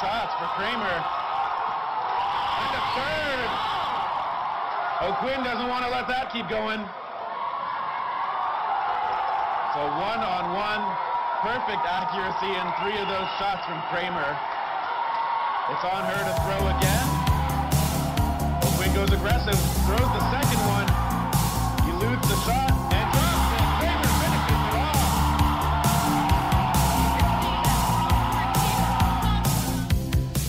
[0.00, 0.96] shots for Kramer.
[2.56, 3.50] And a third.
[5.12, 6.80] O'Quinn doesn't want to let that keep going.
[9.76, 10.82] So one on one,
[11.44, 14.30] perfect accuracy in three of those shots from Kramer.
[15.68, 17.06] It's on her to throw again.
[18.64, 20.88] O'Quinn goes aggressive, throws the second one.
[21.84, 22.79] He eludes the shot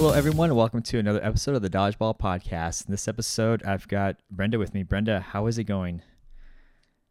[0.02, 2.88] Hello, everyone, welcome to another episode of the Dodgeball Podcast.
[2.88, 4.82] In this episode, I've got Brenda with me.
[4.82, 6.02] Brenda, how is it going?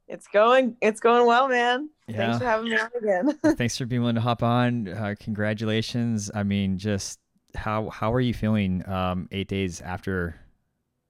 [0.09, 1.89] It's going it's going well, man.
[2.09, 2.17] Yeah.
[2.17, 3.39] Thanks for having me on again.
[3.57, 4.89] Thanks for being willing to hop on.
[4.89, 6.33] Uh, congratulations.
[6.35, 7.21] I mean, just
[7.55, 10.35] how how are you feeling um, eight days after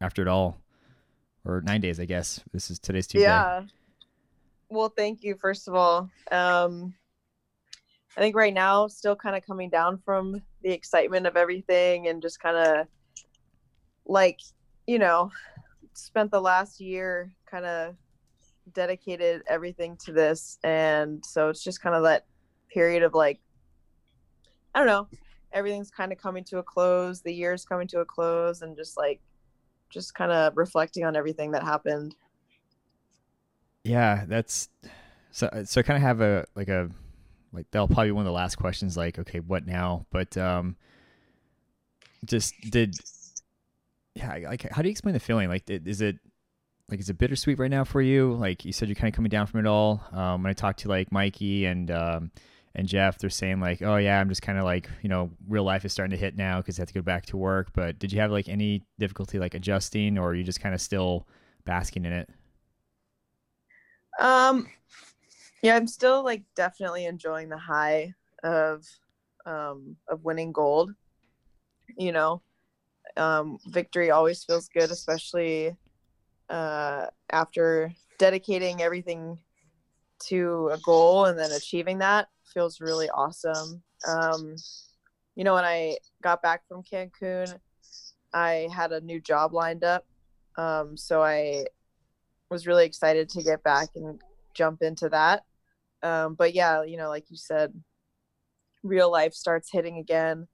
[0.02, 0.60] after it all,
[1.46, 2.40] or nine days, I guess.
[2.52, 3.26] This is today's Tuesday.
[3.26, 3.62] yeah.
[4.68, 6.10] Well, thank you first of all.
[6.30, 6.92] Um
[8.16, 12.20] I think right now still kind of coming down from the excitement of everything and
[12.20, 12.86] just kind of
[14.06, 14.40] like,
[14.86, 15.30] you know,
[15.92, 17.94] spent the last year kind of
[18.72, 22.24] dedicated everything to this and so it's just kind of that
[22.68, 23.40] period of like
[24.74, 25.08] I don't know,
[25.52, 28.96] everything's kind of coming to a close, the year's coming to a close and just
[28.96, 29.20] like
[29.90, 32.14] just kind of reflecting on everything that happened.
[33.84, 34.68] Yeah, that's
[35.32, 35.48] so.
[35.64, 36.90] So kind of have a like a
[37.52, 38.96] like that'll probably be one of the last questions.
[38.96, 40.06] Like, okay, what now?
[40.10, 40.76] But um,
[42.24, 42.94] just did
[44.14, 44.38] yeah.
[44.48, 45.48] Like, how do you explain the feeling?
[45.48, 46.16] Like, is it
[46.90, 48.34] like is it bittersweet right now for you?
[48.34, 50.04] Like you said, you're kind of coming down from it all.
[50.12, 52.30] Um, when I talked to like Mikey and um
[52.74, 55.64] and Jeff, they're saying like, oh yeah, I'm just kind of like you know, real
[55.64, 57.72] life is starting to hit now because I have to go back to work.
[57.72, 60.80] But did you have like any difficulty like adjusting, or are you just kind of
[60.80, 61.26] still
[61.64, 62.28] basking in it?
[64.18, 64.68] Um,
[65.62, 68.84] yeah, I'm still like definitely enjoying the high of
[69.46, 70.94] um of winning gold.
[71.96, 72.42] You know,
[73.16, 75.76] um, victory always feels good, especially
[76.48, 79.38] uh after dedicating everything
[80.26, 83.82] to a goal and then achieving that feels really awesome.
[84.06, 84.56] Um,
[85.36, 87.58] you know, when I got back from Cancun,
[88.32, 90.06] I had a new job lined up.
[90.56, 91.66] Um, so I
[92.50, 94.20] was really excited to get back and
[94.54, 95.44] jump into that.
[96.02, 97.72] Um, but yeah, you know, like you said,
[98.82, 100.48] real life starts hitting again.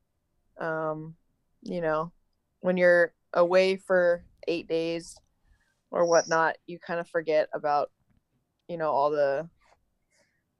[0.61, 1.15] Um,
[1.63, 2.13] you know,
[2.61, 5.17] when you're away for eight days
[5.91, 7.91] or whatnot, you kind of forget about,
[8.69, 9.49] you know, all the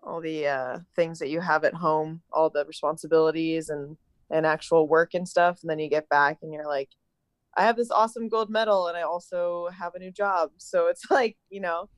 [0.03, 3.97] all the uh, things that you have at home, all the responsibilities and
[4.31, 6.91] and actual work and stuff, and then you get back and you're like,
[7.57, 10.51] I have this awesome gold medal and I also have a new job.
[10.59, 11.89] So it's like, you know,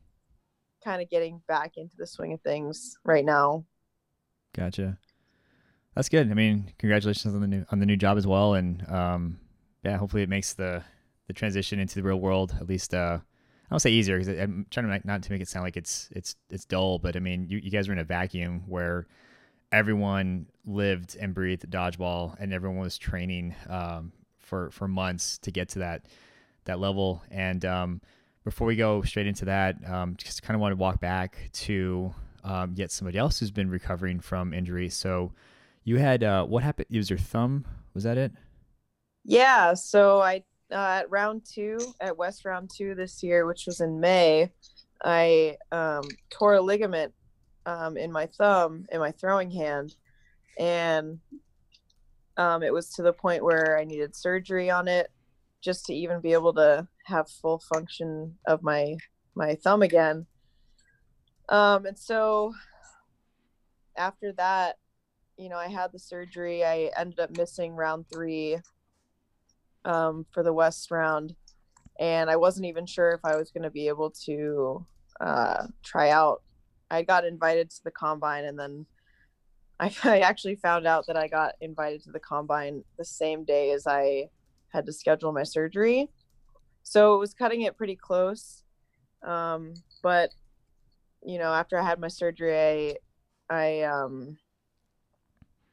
[0.82, 3.64] kind of getting back into the swing of things right now.
[4.54, 4.98] Gotcha.
[5.94, 6.30] That's good.
[6.30, 9.40] I mean, congratulations on the new on the new job as well, and um,
[9.84, 10.82] yeah, hopefully it makes the
[11.26, 12.94] the transition into the real world at least.
[12.94, 15.64] Uh, I don't say easier because I'm trying to make, not to make it sound
[15.64, 18.62] like it's it's it's dull, but I mean, you, you guys are in a vacuum
[18.66, 19.06] where
[19.72, 25.68] everyone lived and breathed dodgeball, and everyone was training um, for for months to get
[25.70, 26.06] to that
[26.64, 27.22] that level.
[27.30, 28.00] And um,
[28.48, 32.14] before we go straight into that, um, just kind of want to walk back to
[32.44, 34.88] um, yet somebody else who's been recovering from injury.
[34.88, 35.32] So
[35.84, 36.86] you had uh, what happened?
[36.90, 37.66] It was your thumb.
[37.92, 38.32] Was that it?
[39.22, 39.74] Yeah.
[39.74, 44.00] So I, uh, at round two, at West round two this year, which was in
[44.00, 44.50] May,
[45.04, 47.12] I um, tore a ligament
[47.66, 49.94] um, in my thumb, in my throwing hand.
[50.58, 51.18] And
[52.38, 55.10] um, it was to the point where I needed surgery on it
[55.60, 58.96] just to even be able to have full function of my
[59.34, 60.26] my thumb again.
[61.48, 62.52] Um, and so
[63.96, 64.76] after that,
[65.36, 66.64] you know, I had the surgery.
[66.64, 68.58] I ended up missing round three
[69.84, 71.34] um, for the West round,
[71.98, 74.86] and I wasn't even sure if I was going to be able to
[75.20, 76.42] uh, try out.
[76.90, 78.86] I got invited to the combine, and then
[79.80, 83.70] I, I actually found out that I got invited to the combine the same day
[83.70, 84.28] as I
[84.70, 86.08] had to schedule my surgery.
[86.88, 88.62] So it was cutting it pretty close.
[89.22, 90.30] Um, but
[91.22, 92.96] you know, after I had my surgery,
[93.50, 94.38] I, I, um,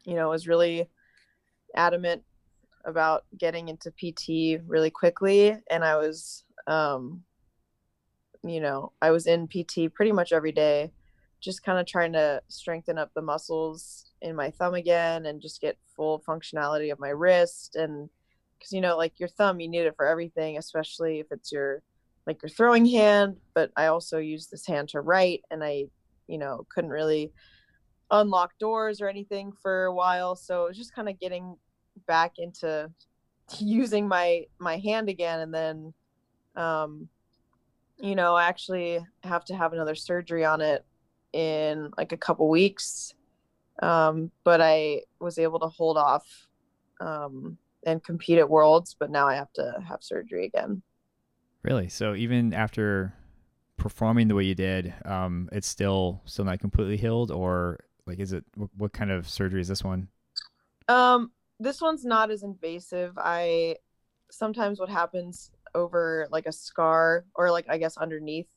[0.03, 0.89] you know, was really
[1.73, 2.23] adamant
[2.83, 5.55] about getting into PT really quickly.
[5.69, 7.23] And I was, um,
[8.43, 10.91] you know, I was in PT pretty much every day,
[11.39, 15.61] just kind of trying to strengthen up the muscles in my thumb again and just
[15.61, 17.77] get full functionality of my wrist.
[17.77, 18.09] And
[18.65, 21.83] because, you know, like your thumb, you need it for everything, especially if it's your,
[22.25, 23.37] like your throwing hand.
[23.53, 25.85] But I also use this hand to write and I,
[26.27, 27.31] you know, couldn't really
[28.09, 30.35] unlock doors or anything for a while.
[30.35, 31.57] So it was just kind of getting
[32.07, 32.89] back into
[33.59, 35.93] using my my hand again and then
[36.55, 37.07] um
[37.99, 40.83] you know i actually have to have another surgery on it
[41.31, 43.13] in like a couple weeks
[43.83, 46.25] um but i was able to hold off
[47.01, 50.81] um and compete at worlds but now i have to have surgery again
[51.65, 51.89] Really?
[51.89, 53.11] So even after
[53.77, 58.33] performing the way you did, um, it's still still not completely healed, or like, is
[58.33, 60.07] it what, what kind of surgery is this one?
[60.87, 63.17] Um, this one's not as invasive.
[63.17, 63.77] I
[64.29, 68.47] sometimes what happens over like a scar or like I guess underneath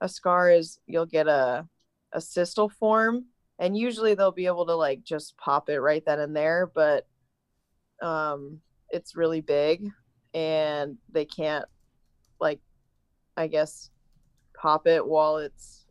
[0.00, 1.64] a scar is you'll get a
[2.12, 3.26] a cystal form
[3.60, 7.06] and usually they'll be able to like just pop it right then and there, but
[8.02, 8.60] um
[8.90, 9.88] it's really big
[10.34, 11.64] and they can't
[12.40, 12.60] like
[13.36, 13.90] I guess
[14.60, 15.82] pop it while it's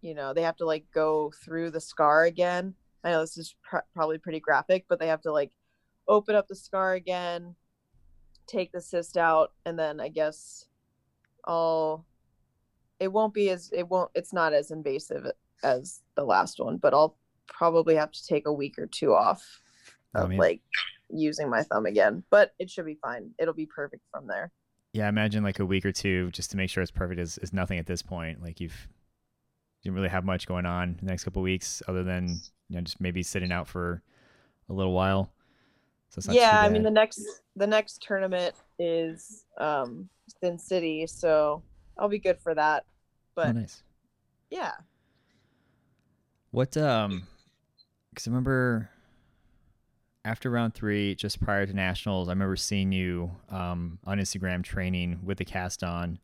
[0.00, 3.54] you know, they have to like go through the scar again I know this is
[3.62, 5.50] pr- probably pretty graphic, but they have to like
[6.08, 7.54] open up the scar again,
[8.48, 10.66] take the cyst out, and then I guess
[11.44, 12.04] I'll.
[12.98, 14.10] It won't be as it won't.
[14.14, 15.30] It's not as invasive
[15.62, 17.16] as the last one, but I'll
[17.46, 19.46] probably have to take a week or two off
[20.14, 20.60] I of mean- like
[21.10, 22.22] using my thumb again.
[22.30, 23.30] But it should be fine.
[23.38, 24.50] It'll be perfect from there.
[24.92, 27.38] Yeah, I imagine like a week or two just to make sure it's perfect is,
[27.38, 28.42] is nothing at this point.
[28.42, 28.88] Like you've
[29.82, 32.76] you didn't really have much going on the next couple of weeks other than you
[32.76, 34.02] know just maybe sitting out for
[34.68, 35.30] a little while.
[36.08, 37.22] So it's not yeah, I mean the next
[37.54, 40.08] the next tournament is um
[40.40, 41.62] Sin City, so
[41.98, 42.84] I'll be good for that.
[43.34, 43.82] But oh, nice.
[44.50, 44.72] yeah.
[46.50, 47.26] What um
[48.10, 48.90] because I remember
[50.28, 55.20] after round three, just prior to nationals, I remember seeing you um on Instagram training
[55.24, 56.18] with the cast on.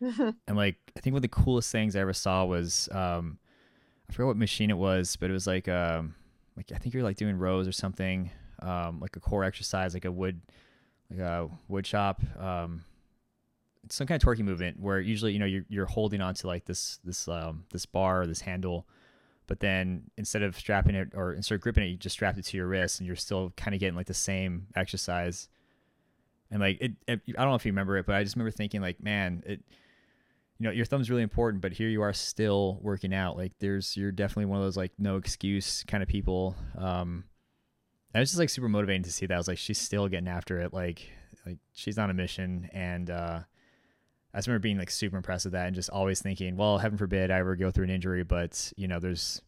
[0.48, 3.38] And like I think one of the coolest things I ever saw was um
[4.08, 6.14] I forget what machine it was, but it was like um
[6.56, 8.30] like I think you're like doing rows or something,
[8.60, 10.40] um like a core exercise, like a wood
[11.10, 12.82] like a wood chop, um
[13.90, 16.98] some kind of torquing movement where usually, you know, you're you're holding onto like this
[17.04, 18.86] this um this bar or this handle,
[19.50, 22.44] but then instead of strapping it or instead of gripping it, you just strapped it
[22.44, 25.48] to your wrist and you're still kind of getting like the same exercise.
[26.52, 28.52] And like it, it I don't know if you remember it, but I just remember
[28.52, 29.60] thinking like, man, it
[30.60, 33.96] you know your thumb's really important but here you are still working out like there's
[33.96, 37.24] you're definitely one of those like no excuse kind of people um
[38.12, 40.28] and it's just like super motivating to see that i was like she's still getting
[40.28, 41.10] after it like
[41.46, 43.40] like she's on a mission and uh
[44.32, 46.98] i just remember being like super impressed with that and just always thinking well heaven
[46.98, 49.42] forbid i ever go through an injury but you know there's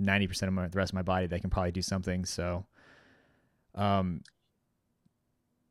[0.00, 2.64] 90% of my, the rest of my body that can probably do something so
[3.74, 4.22] um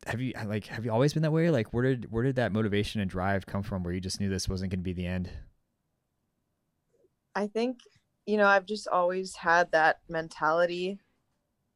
[0.06, 2.52] have you like have you always been that way like where did where did that
[2.52, 5.06] motivation and drive come from where you just knew this wasn't going to be the
[5.06, 5.30] end
[7.38, 7.78] I think,
[8.26, 10.98] you know, I've just always had that mentality.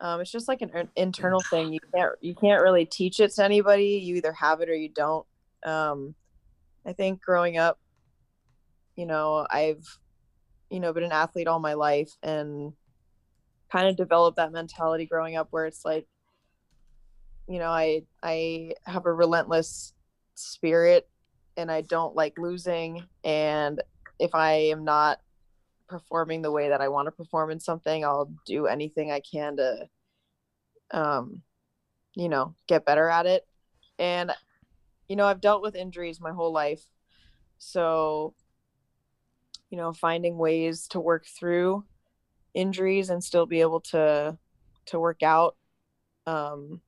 [0.01, 1.73] Um, it's just like an internal thing.
[1.73, 4.01] You can't you can't really teach it to anybody.
[4.03, 5.25] You either have it or you don't.
[5.65, 6.17] Um,
[6.85, 7.79] I think growing up,
[8.97, 9.87] you know, I've,
[10.71, 12.73] you know, been an athlete all my life and
[13.71, 16.07] kind of developed that mentality growing up where it's like,
[17.49, 19.95] you know, I I have a relentless
[20.35, 21.09] spirit
[21.57, 23.05] and I don't like losing.
[23.25, 23.83] And
[24.19, 25.21] if I am not
[25.89, 29.57] performing the way that I want to perform in something, I'll do anything I can
[29.57, 29.89] to,
[30.91, 31.43] um,
[32.15, 33.47] you know, get better at it.
[33.99, 34.33] And,
[35.13, 36.87] you know, I've dealt with injuries my whole life.
[37.59, 38.33] So,
[39.69, 41.85] you know, finding ways to work through
[42.55, 44.39] injuries and still be able to,
[44.87, 45.57] to work out,
[46.27, 46.81] um,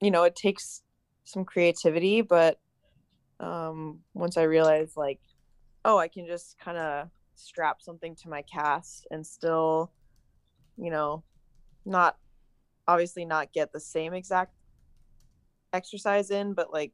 [0.00, 0.82] you know, it takes
[1.22, 2.58] some creativity, but,
[3.38, 5.20] um, once I realized like,
[5.84, 9.92] oh, I can just kind of strap something to my cast and still,
[10.76, 11.22] you know,
[11.84, 12.16] not
[12.88, 14.54] obviously not get the same exact
[15.72, 16.90] exercise in, but like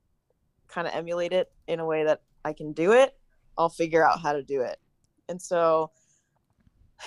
[0.68, 3.16] kind of emulate it in a way that I can do it,
[3.58, 4.78] I'll figure out how to do it.
[5.28, 5.90] And so,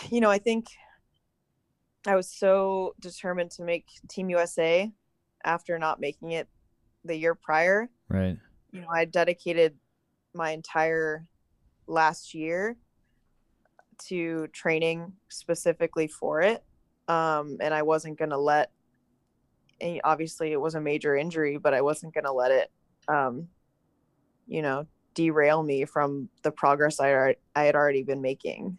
[0.10, 0.68] you know, I think
[2.08, 4.92] I was so determined to make Team USA
[5.44, 6.48] after not making it
[7.06, 8.38] the year prior right
[8.72, 9.76] you know, I dedicated
[10.34, 11.26] my entire
[11.88, 12.78] last year
[14.08, 16.64] to training specifically for it.
[17.08, 18.72] Um, and I wasn't going to let,
[19.82, 22.72] and obviously it was a major injury, but I wasn't going to let it,
[23.10, 23.50] um,
[24.48, 28.78] you know, derail me from the progress I, I had already been making.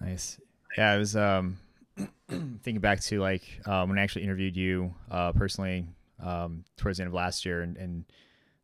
[0.00, 0.40] Nice.
[0.76, 1.58] Yeah, I was um
[2.28, 5.86] thinking back to like uh, when I actually interviewed you uh, personally
[6.20, 8.04] um, towards the end of last year, and, and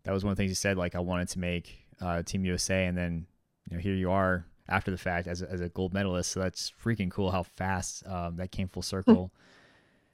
[0.04, 0.76] that was one of the things you said.
[0.76, 3.26] Like I wanted to make uh, Team USA, and then
[3.68, 6.32] you know here you are after the fact as a, as a gold medalist.
[6.32, 9.32] So that's freaking cool how fast um, that came full circle.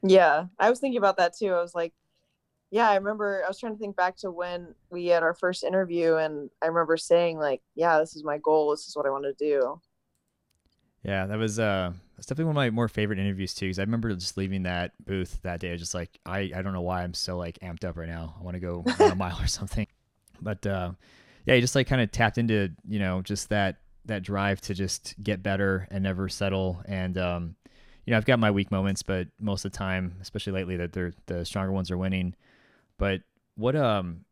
[0.02, 1.52] Yeah, I was thinking about that too.
[1.52, 1.92] I was like,
[2.71, 5.64] yeah, I remember I was trying to think back to when we had our first
[5.64, 8.71] interview and I remember saying like, yeah, this is my goal.
[8.71, 9.80] This is what I want to do.
[11.02, 13.66] Yeah, that was uh that's definitely one of my more favorite interviews too.
[13.66, 15.68] Because I remember just leaving that booth that day.
[15.68, 18.09] I was just like, I, I don't know why I'm so like amped up right
[18.09, 18.35] now.
[18.38, 19.87] I want to go a mile or something.
[20.40, 20.92] But uh,
[21.47, 24.75] yeah, you just like kind of tapped into you know just that that drive to
[24.75, 26.83] just get better and never settle.
[26.87, 27.56] And um,
[28.04, 30.92] you know, I've got my weak moments, but most of the time, especially lately, that
[30.92, 32.35] they're the stronger ones are winning.
[32.98, 33.22] But
[33.56, 34.24] what um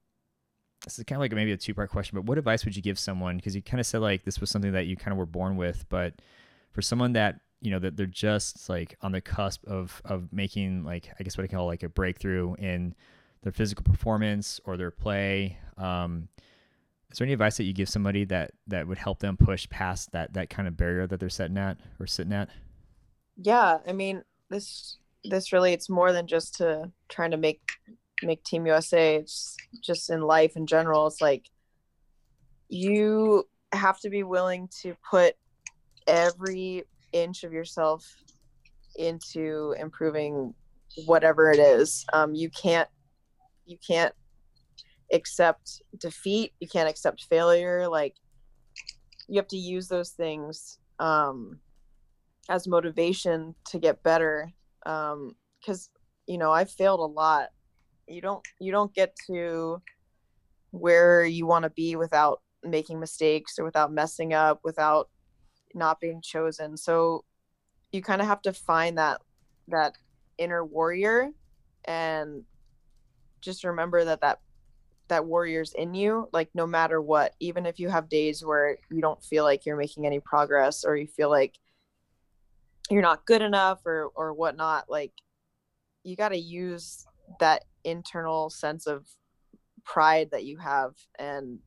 [0.84, 2.82] this is kind of like maybe a two part question, but what advice would you
[2.82, 3.36] give someone?
[3.36, 5.56] Because you kind of said like this was something that you kind of were born
[5.56, 6.14] with, but
[6.72, 10.84] for someone that you know that they're just like on the cusp of of making
[10.84, 12.94] like I guess what I call like a breakthrough in
[13.42, 15.58] their physical performance or their play.
[15.78, 16.28] Um,
[17.10, 20.12] is there any advice that you give somebody that that would help them push past
[20.12, 22.48] that that kind of barrier that they're setting at or sitting at?
[23.36, 27.60] Yeah, I mean this this really it's more than just to trying to make
[28.26, 29.16] make Team USA.
[29.16, 31.06] It's just in life in general.
[31.06, 31.48] It's like
[32.68, 35.34] you have to be willing to put
[36.06, 38.06] every inch of yourself
[38.96, 40.54] into improving
[41.06, 42.04] whatever it is.
[42.12, 42.88] Um, you can't
[43.64, 44.14] you can't
[45.12, 46.52] accept defeat.
[46.60, 47.88] You can't accept failure.
[47.88, 48.16] Like
[49.28, 51.58] you have to use those things um,
[52.48, 54.52] as motivation to get better.
[54.84, 57.48] Because um, you know I've failed a lot.
[58.06, 59.80] You don't you don't get to
[60.70, 65.08] where you want to be without making mistakes or without messing up, without
[65.74, 66.76] not being chosen.
[66.76, 67.24] So
[67.92, 69.20] you kind of have to find that
[69.68, 69.96] that
[70.38, 71.30] inner warrior
[71.84, 72.42] and
[73.40, 74.40] just remember that that
[75.08, 79.00] that warrior's in you like no matter what even if you have days where you
[79.00, 81.58] don't feel like you're making any progress or you feel like
[82.88, 85.12] you're not good enough or or whatnot like
[86.02, 87.06] you got to use
[87.40, 89.06] that internal sense of
[89.84, 91.58] pride that you have and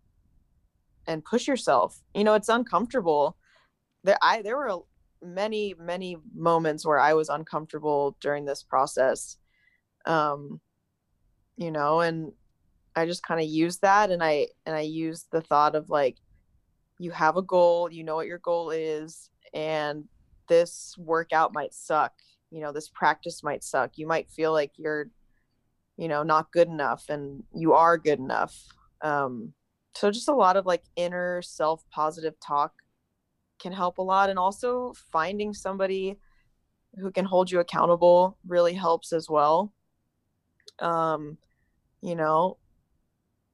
[1.08, 2.02] and push yourself.
[2.14, 3.38] You know it's uncomfortable.
[4.04, 4.80] There i there were
[5.24, 9.38] many many moments where i was uncomfortable during this process.
[10.06, 10.60] Um
[11.58, 12.34] you know and
[12.98, 16.18] i just kind of used that and i and i used the thought of like
[17.00, 20.04] you have a goal you know what your goal is and
[20.48, 22.14] this workout might suck.
[22.52, 23.92] You know this practice might suck.
[23.96, 25.10] You might feel like you're
[25.98, 28.56] you know not good enough and you are good enough.
[29.02, 29.54] Um
[29.96, 32.74] so just a lot of like inner self positive talk
[33.60, 34.30] can help a lot.
[34.30, 36.18] And also finding somebody
[36.98, 39.74] who can hold you accountable really helps as well.
[40.80, 41.38] Um
[42.02, 42.58] you know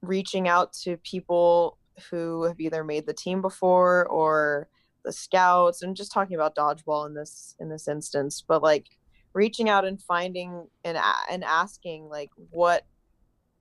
[0.02, 1.78] reaching out to people
[2.10, 4.68] who have either made the team before or
[5.04, 8.42] the scouts and just talking about dodgeball in this in this instance.
[8.46, 8.98] But like
[9.34, 10.98] reaching out and finding and
[11.30, 12.84] and asking like what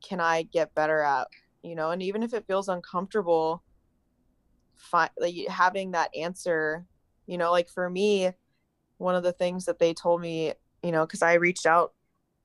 [0.01, 1.27] can i get better at
[1.63, 1.91] you know?
[1.91, 3.61] And even if it feels uncomfortable
[4.75, 6.85] fi- like having that answer
[7.27, 7.51] you know?
[7.51, 8.31] Like for me
[8.97, 11.93] one of the things that they told me you know because i reached out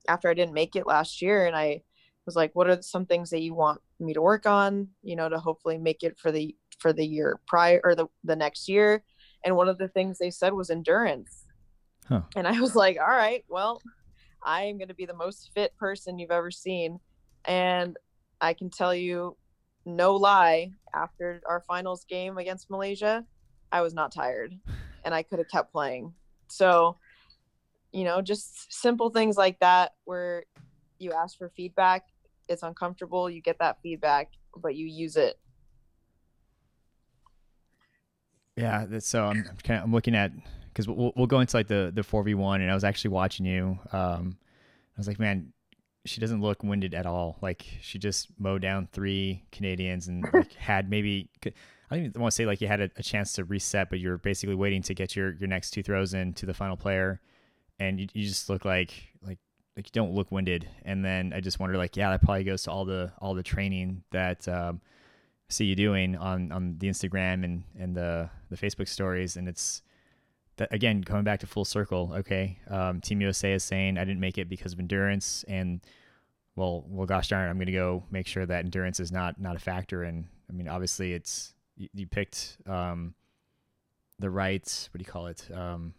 [0.07, 1.81] after i didn't make it last year and i
[2.25, 5.29] was like what are some things that you want me to work on you know
[5.29, 9.03] to hopefully make it for the for the year prior or the the next year?
[9.43, 11.45] And one of the things they said was endurance
[12.07, 12.21] huh.
[12.35, 13.81] and i was like all right well
[14.43, 16.99] i am going to be the most fit person you've ever seen
[17.45, 17.97] and
[18.41, 19.35] i can tell you
[19.87, 23.25] no lie, after our finals game against Malaysia,
[23.71, 24.53] I was not tired
[25.05, 26.13] and I could have kept playing.
[26.49, 26.97] So,
[27.91, 30.43] you know, just simple things like that where
[30.99, 32.03] you ask for feedback,
[32.49, 35.39] it's uncomfortable, you get that feedback, but you use it.
[38.57, 40.31] Yeah, that's so I'm kind of, I'm looking at
[40.77, 43.79] because we'll, we'll go into like the the 4v1 and I was actually watching you
[43.91, 44.37] um
[44.97, 45.53] I was like, man,
[46.05, 47.37] she doesn't look winded at all.
[47.41, 51.51] Like she just mowed down three Canadians and like had maybe I
[51.95, 54.17] don't even want to say like you had a, a, chance to reset, but you're
[54.17, 57.21] basically waiting to get your your next two throws in to the final player,
[57.79, 58.91] and you, you just look like
[59.21, 59.37] like
[59.75, 60.67] like you don't look winded.
[60.83, 63.43] And then I just wonder like yeah, that probably goes to all the all the
[63.43, 64.81] training that um,
[65.47, 69.81] see you doing on on the Instagram and and the the Facebook stories, and it's
[70.57, 74.19] that again coming back to full circle okay um, team usa is saying i didn't
[74.19, 75.81] make it because of endurance and
[76.55, 79.39] well well gosh darn it i'm going to go make sure that endurance is not
[79.39, 83.13] not a factor and i mean obviously it's you, you picked um,
[84.19, 85.93] the right what do you call it um,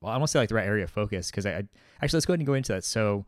[0.00, 1.68] well i won't say like the right area of focus because I, I,
[2.02, 2.84] actually let's go ahead and go into that.
[2.84, 3.26] So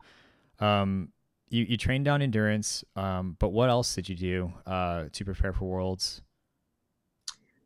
[0.59, 1.09] um,
[1.49, 5.53] you, you trained down endurance um, but what else did you do uh, to prepare
[5.53, 6.21] for worlds?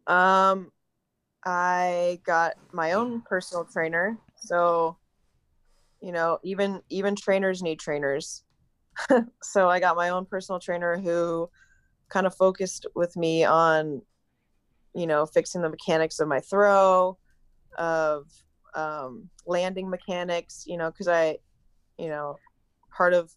[0.06, 0.72] Um
[1.46, 4.18] I got my own personal trainer.
[4.36, 4.98] So
[6.02, 8.44] you know, even even trainers need trainers.
[9.44, 11.50] so I got my own personal trainer who
[12.10, 14.02] kind of focused with me on,
[14.96, 17.18] you know, fixing the mechanics of my throw,
[17.78, 18.28] of
[18.76, 20.64] um, landing mechanics.
[20.66, 21.38] You know, because I,
[21.98, 22.38] you know,
[22.96, 23.32] part of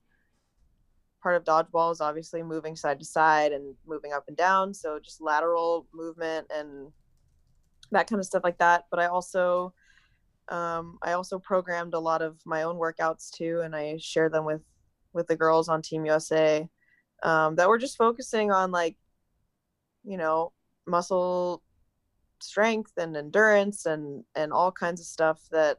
[1.23, 4.75] part of dodgeball is obviously moving side to side and moving up and down.
[4.75, 6.93] So just lateral movement and
[7.93, 8.87] that kind of stuff like that.
[8.91, 9.73] But I also
[10.49, 14.45] um, I also programmed a lot of my own workouts too, and I share them
[14.45, 14.63] with
[15.13, 16.69] with the girls on Team USA
[17.23, 18.97] um, that were just focusing on like,
[20.05, 20.53] you know,
[20.87, 21.63] muscle
[22.41, 25.79] strength and endurance and and all kinds of stuff that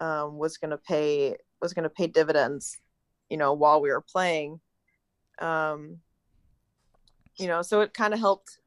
[0.00, 2.78] um, was going to pay was going to pay dividends,
[3.30, 4.60] you know, while we were playing.
[5.40, 5.98] Um,
[7.38, 8.58] you know, so it kind of helped.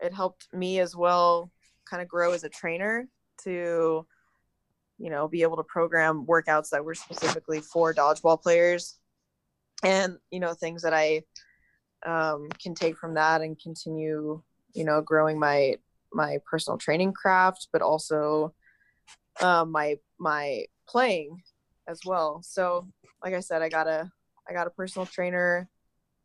[0.00, 1.51] It helped me as well,
[1.92, 3.06] kind of grow as a trainer
[3.44, 4.06] to
[5.02, 9.00] you know, be able to program workouts that were specifically for dodgeball players
[9.82, 11.22] and, you know, things that I
[12.06, 14.40] um, can take from that and continue,
[14.74, 15.74] you know, growing my,
[16.12, 18.54] my personal training craft, but also
[19.40, 21.42] um, my, my playing
[21.88, 22.40] as well.
[22.44, 22.86] So
[23.24, 24.08] like I said, I got a,
[24.48, 25.68] I got a personal trainer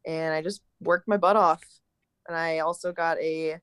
[0.05, 1.63] and I just worked my butt off.
[2.27, 3.59] And I also got a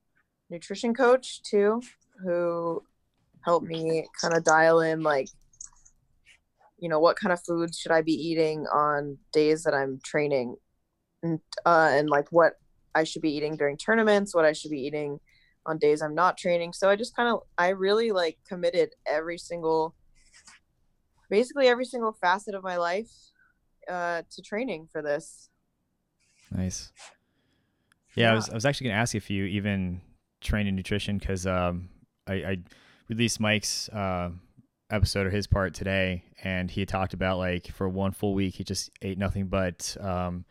[0.50, 1.80] nutrition coach too,
[2.22, 2.82] who
[3.44, 5.28] helped me kind of dial in like
[6.78, 10.56] you know what kind of foods should i be eating on days that i'm training?
[11.22, 12.54] And, uh, and like what
[12.94, 15.18] i should be eating during tournaments what i should be eating
[15.66, 16.72] on days i'm not training.
[16.72, 19.94] So i just kind of i really like committed every single
[21.30, 23.10] basically every single facet of my life
[23.88, 25.48] uh, to training for this.
[26.50, 26.92] Nice.
[28.14, 30.00] Yeah, yeah, I was I was actually gonna ask you if you even
[30.44, 31.88] train in nutrition because um,
[32.26, 32.58] I, I
[33.08, 34.30] released Mike's uh,
[34.90, 38.64] episode or his part today, and he talked about like for one full week he
[38.64, 40.44] just ate nothing but um,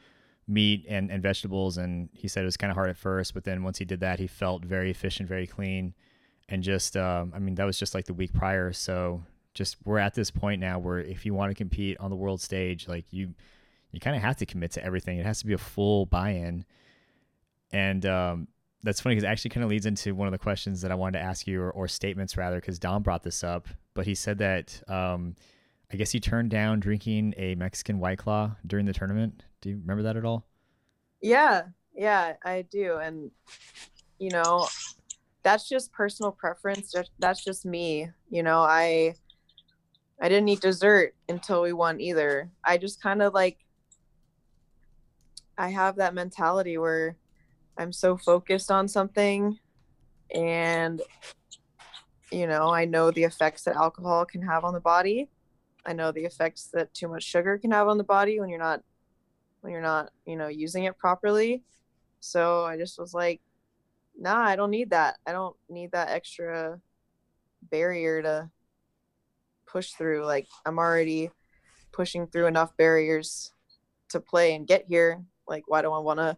[0.48, 3.44] meat and, and vegetables, and he said it was kind of hard at first, but
[3.44, 5.94] then once he did that, he felt very efficient, very clean,
[6.50, 10.00] and just um, I mean that was just like the week prior, so just we're
[10.00, 13.06] at this point now where if you want to compete on the world stage, like
[13.12, 13.34] you
[13.92, 15.20] you kind of have to commit to everything.
[15.20, 16.66] It has to be a full buy-in,
[17.72, 18.48] and um,
[18.84, 21.20] that's funny because actually kind of leads into one of the questions that I wanted
[21.20, 23.68] to ask you, or, or statements rather, because Dom brought this up.
[23.94, 25.36] But he said that um,
[25.92, 29.46] I guess he turned down drinking a Mexican White Claw during the tournament.
[29.62, 30.46] Do you remember that at all?
[31.22, 31.64] Yeah,
[31.96, 32.98] yeah, I do.
[32.98, 33.32] And,
[34.20, 34.68] you know,
[35.44, 36.94] that's just personal preference.
[37.20, 38.10] That's just me.
[38.30, 39.16] You know, I.
[40.22, 42.50] I didn't eat dessert until we won either.
[42.64, 43.58] I just kind of like
[45.58, 47.18] I have that mentality where
[47.78, 49.60] I'm so focused on something
[50.34, 51.02] and
[52.32, 55.30] you know, I know the effects that alcohol can have on the body.
[55.86, 58.60] I know the effects that too much sugar can have on the body when you're
[58.60, 58.82] not
[59.62, 61.64] when you're not, you know, using it properly.
[62.20, 63.40] So I just was like,
[64.18, 65.18] nah, I don't need that.
[65.28, 66.80] I don't need that extra
[67.70, 68.50] barrier to
[69.66, 70.26] push through.
[70.26, 71.30] Like I'm already
[71.92, 73.52] pushing through enough barriers
[74.10, 75.24] to play and get here.
[75.48, 76.38] Like why do I want to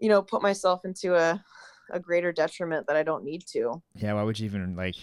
[0.00, 1.42] you know, put myself into a
[1.90, 3.82] a greater detriment that I don't need to.
[3.94, 4.96] Yeah, why would you even like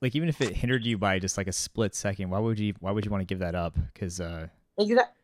[0.00, 2.74] like even if it hindered you by just like a split second, why would you
[2.80, 3.76] why would you want to give that up?
[3.94, 4.48] Cuz uh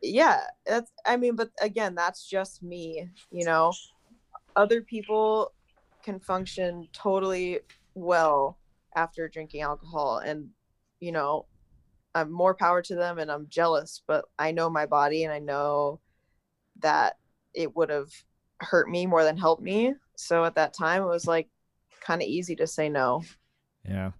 [0.01, 3.73] yeah, that's I mean, but again, that's just me, you know.
[4.55, 5.53] Other people
[6.03, 7.59] can function totally
[7.95, 8.57] well
[8.95, 10.49] after drinking alcohol and
[10.99, 11.45] you know,
[12.13, 15.39] I'm more power to them and I'm jealous, but I know my body and I
[15.39, 16.01] know
[16.79, 17.17] that
[17.53, 18.09] it would have
[18.61, 19.93] hurt me more than help me.
[20.15, 21.47] So at that time, it was like
[22.01, 23.23] kind of easy to say no.
[23.87, 24.11] Yeah,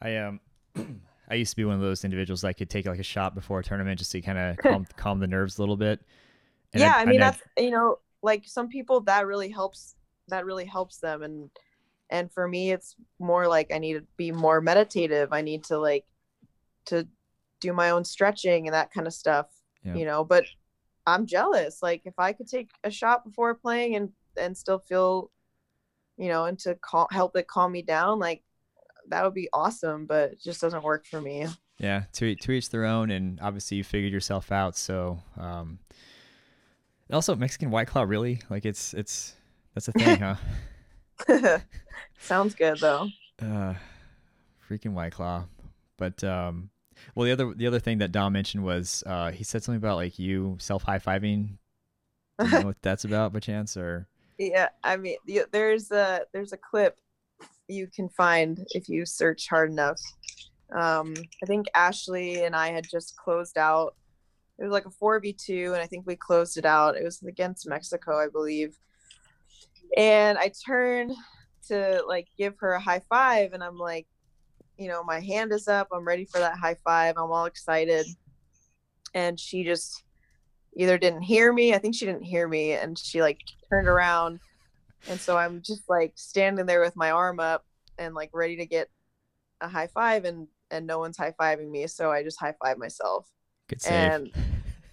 [0.00, 0.40] I um,
[1.28, 3.60] I used to be one of those individuals that could take like a shot before
[3.60, 6.00] a tournament just to kind of calm calm the nerves a little bit.
[6.72, 9.96] And yeah, I, I mean I, that's you know like some people that really helps
[10.28, 11.50] that really helps them and
[12.08, 15.32] and for me it's more like I need to be more meditative.
[15.32, 16.04] I need to like
[16.86, 17.06] to
[17.60, 19.46] do my own stretching and that kind of stuff.
[19.84, 19.94] Yeah.
[19.94, 20.44] You know, but
[21.06, 21.82] I'm jealous.
[21.82, 25.30] Like if I could take a shot before playing and and still feel,
[26.16, 26.78] you know, and to
[27.10, 28.42] help it calm me down, like
[29.08, 30.06] that would be awesome.
[30.06, 31.46] But it just doesn't work for me.
[31.78, 34.76] Yeah, to to each their own, and obviously you figured yourself out.
[34.76, 35.78] So, um,
[37.12, 38.40] also Mexican White Claw, really?
[38.48, 39.34] Like it's it's
[39.74, 41.58] that's a thing, huh?
[42.18, 43.08] Sounds good though.
[43.42, 43.74] Uh,
[44.68, 45.44] freaking White Claw,
[45.96, 46.70] but um,
[47.14, 49.96] well, the other the other thing that Dom mentioned was uh, he said something about
[49.96, 51.58] like you self high fiving.
[52.38, 54.08] Do you know what that's about, by chance, or?
[54.38, 55.16] Yeah, I mean,
[55.52, 56.98] there's a there's a clip
[57.68, 60.00] you can find if you search hard enough.
[60.74, 63.94] Um, I think Ashley and I had just closed out.
[64.58, 66.96] It was like a four v two, and I think we closed it out.
[66.96, 68.76] It was against Mexico, I believe.
[69.96, 71.12] And I turned
[71.68, 74.06] to like give her a high five, and I'm like,
[74.76, 75.88] you know, my hand is up.
[75.92, 77.14] I'm ready for that high five.
[77.16, 78.06] I'm all excited.
[79.14, 80.02] And she just
[80.76, 81.74] either didn't hear me.
[81.74, 84.40] I think she didn't hear me, and she like turned around,
[85.08, 87.64] and so I'm just like standing there with my arm up
[87.98, 88.88] and like ready to get
[89.60, 92.78] a high five, and and no one's high fiving me, so I just high five
[92.78, 93.28] myself.
[93.68, 94.32] Good save.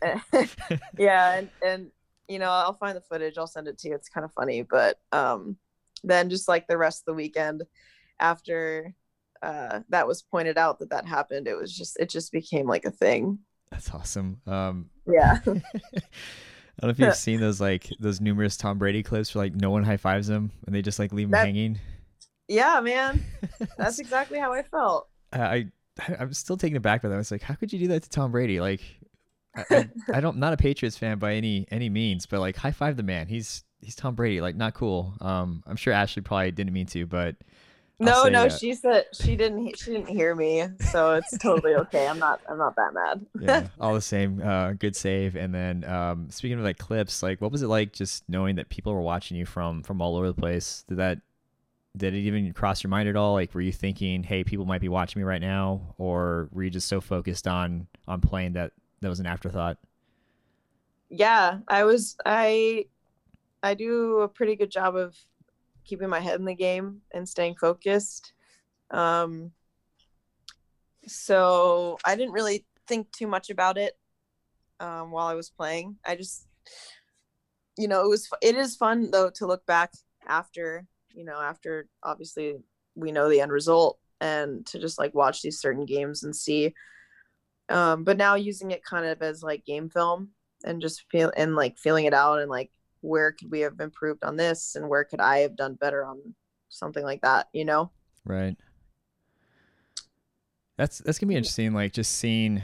[0.02, 0.20] And
[0.98, 1.92] yeah, and and
[2.28, 3.38] you know I'll find the footage.
[3.38, 3.96] I'll send it to you.
[3.96, 5.58] It's kind of funny, but um,
[6.04, 7.64] then just like the rest of the weekend
[8.20, 8.94] after
[9.42, 12.86] uh, that was pointed out that that happened, it was just it just became like
[12.86, 13.40] a thing.
[13.72, 14.42] That's awesome.
[14.48, 15.40] Um, Yeah.
[15.46, 19.56] I don't know if you've seen those like those numerous Tom Brady clips where like
[19.56, 21.80] no one high fives him and they just like leave him That- hanging.
[22.48, 23.24] yeah, man.
[23.78, 25.08] That's exactly how I felt.
[25.34, 25.66] I, I
[26.20, 27.20] I'm still taken aback by that.
[27.20, 28.60] It's like, how could you do that to Tom Brady?
[28.60, 28.82] Like,
[29.56, 32.72] I, I, I don't not a Patriots fan by any any means, but like high
[32.72, 33.28] five the man.
[33.28, 34.42] He's he's Tom Brady.
[34.42, 35.14] Like, not cool.
[35.22, 37.36] Um, I'm sure Ashley probably didn't mean to, but
[38.02, 42.08] no, no, that- she said she didn't she didn't hear me, so it's totally okay.
[42.08, 43.26] I'm not I'm not that mad.
[43.40, 44.42] yeah, all the same.
[44.42, 45.36] Uh, good save.
[45.36, 48.70] And then um, speaking of like clips, like what was it like just knowing that
[48.70, 50.84] people were watching you from from all over the place?
[50.88, 51.20] Did that
[51.96, 53.34] did it even cross your mind at all?
[53.34, 56.70] Like, were you thinking, hey, people might be watching me right now, or were you
[56.70, 59.78] just so focused on on playing that that was an afterthought?
[61.10, 62.86] yeah, I was I
[63.62, 65.16] I do a pretty good job of
[65.84, 68.34] keeping my head in the game and staying focused.
[68.90, 69.52] Um
[71.08, 73.98] so I didn't really think too much about it
[74.80, 75.98] um while I was playing.
[76.06, 76.48] I just
[77.78, 79.92] you know, it was it is fun though to look back
[80.28, 82.58] after, you know, after obviously
[82.96, 86.74] we know the end result and to just like watch these certain games and see
[87.70, 90.30] um but now using it kind of as like game film
[90.64, 94.24] and just feel and like feeling it out and like where could we have improved
[94.24, 96.36] on this and where could I have done better on
[96.70, 97.92] something like that, you know?
[98.26, 98.56] Right.
[100.78, 101.74] That's that's gonna be interesting.
[101.74, 102.64] Like just seeing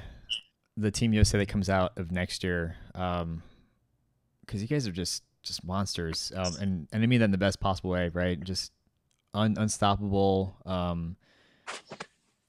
[0.76, 3.44] the team USA that comes out of next year, um,
[4.46, 7.38] because you guys are just just monsters, um, and and I mean that in the
[7.38, 8.42] best possible way, right?
[8.44, 8.72] Just
[9.34, 10.56] un- unstoppable.
[10.66, 11.16] Um,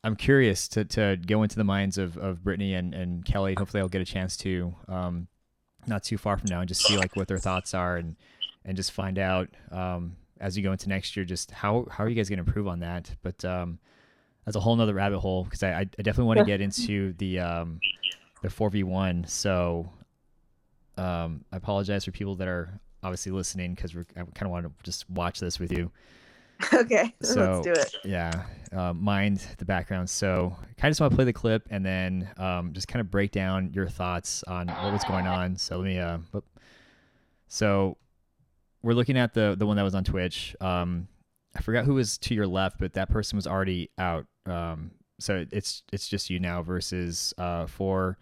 [0.04, 3.54] I'm curious to to go into the minds of of Brittany and and Kelly.
[3.58, 5.28] Hopefully, I'll get a chance to, um,
[5.88, 8.16] not too far from now, and just see like what their thoughts are and
[8.64, 12.08] and just find out um, as you go into next year, just how how are
[12.08, 13.10] you guys going to improve on that?
[13.22, 13.78] But um,
[14.44, 17.40] that's a whole nother rabbit hole because I, I definitely want to get into the
[17.40, 17.80] um,
[18.42, 19.24] the four v one.
[19.26, 19.90] So
[20.96, 24.72] um, I apologize for people that are obviously listening because I kind of want to
[24.82, 25.90] just watch this with you.
[26.74, 27.94] okay, So- let's do it.
[28.04, 28.42] Yeah,
[28.72, 30.10] uh, mind the background.
[30.10, 33.10] So kind of just want to play the clip and then um, just kind of
[33.10, 35.56] break down your thoughts on what was going on.
[35.56, 35.98] So let me.
[35.98, 36.18] Uh,
[37.46, 37.96] so
[38.82, 40.54] we're looking at the the one that was on Twitch.
[40.60, 41.08] Um,
[41.56, 44.26] I forgot who was to your left, but that person was already out.
[44.46, 48.18] Um, so it's it's just you now versus uh, four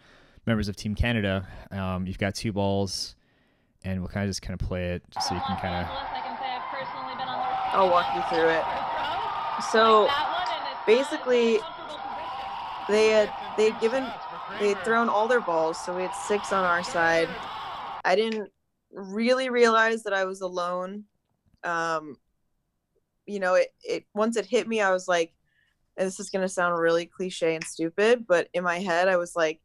[0.47, 1.47] members of Team Canada.
[1.71, 3.17] Um, you've got two balls,
[3.85, 6.16] and we'll kind of just kind of play it just so you can kind of.
[7.77, 8.65] I'll walk you through it.
[9.71, 10.09] So
[10.87, 11.61] basically,
[12.89, 14.07] they had they had given
[14.59, 17.29] they had thrown all their balls, so we had six on our side.
[18.05, 18.51] I didn't
[18.91, 21.05] really realize that I was alone.
[21.65, 22.17] Um,
[23.27, 25.35] you know, it, it once it hit me, I was like,
[25.99, 29.61] this is gonna sound really cliche and stupid, but in my head, I was like,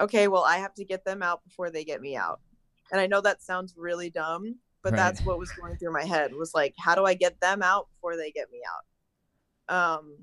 [0.00, 2.40] okay, well, I have to get them out before they get me out.
[2.90, 4.56] And I know that sounds really dumb,
[4.86, 4.98] but Right.
[4.98, 7.88] that's what was going through my head was like, how do I get them out
[7.90, 8.60] before they get me
[9.68, 9.98] out?
[9.98, 10.16] Um,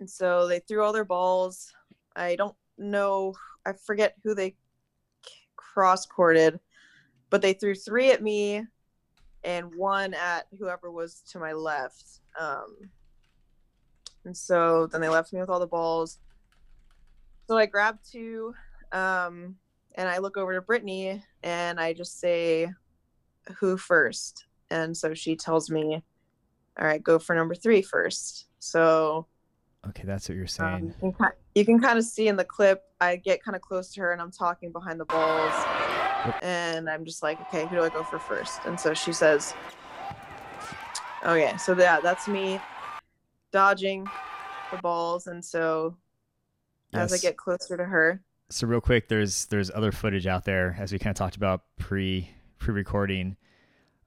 [0.00, 1.72] and so they threw all their balls.
[2.14, 3.32] I don't know,
[3.64, 4.54] I forget who they
[5.56, 6.60] cross courted,
[7.30, 8.66] but they threw three at me
[9.44, 12.20] and one at whoever was to my left.
[12.38, 12.90] Um,
[14.26, 16.18] and so then they left me with all the balls.
[17.48, 18.54] So I grabbed two,
[18.92, 19.56] um,
[19.94, 22.68] and I look over to Brittany and I just say,
[23.58, 24.46] "Who first?
[24.70, 26.02] And so she tells me,
[26.78, 28.46] "All right, go for number three first.
[28.58, 29.26] So
[29.88, 30.94] Okay, that's what you're um, saying.
[31.02, 33.92] you, can, you can kind of see in the clip, I get kind of close
[33.94, 35.52] to her and I'm talking behind the balls.
[36.42, 38.60] And I'm just like, okay, who do I go for first?
[38.64, 39.54] And so she says,
[41.24, 42.60] okay, so yeah, that's me
[43.52, 44.06] dodging
[44.70, 45.26] the balls.
[45.26, 45.96] And so
[46.94, 50.76] as I get closer to her, so real quick there's there's other footage out there
[50.78, 52.30] as we kind of talked about pre
[52.64, 53.36] pre-recording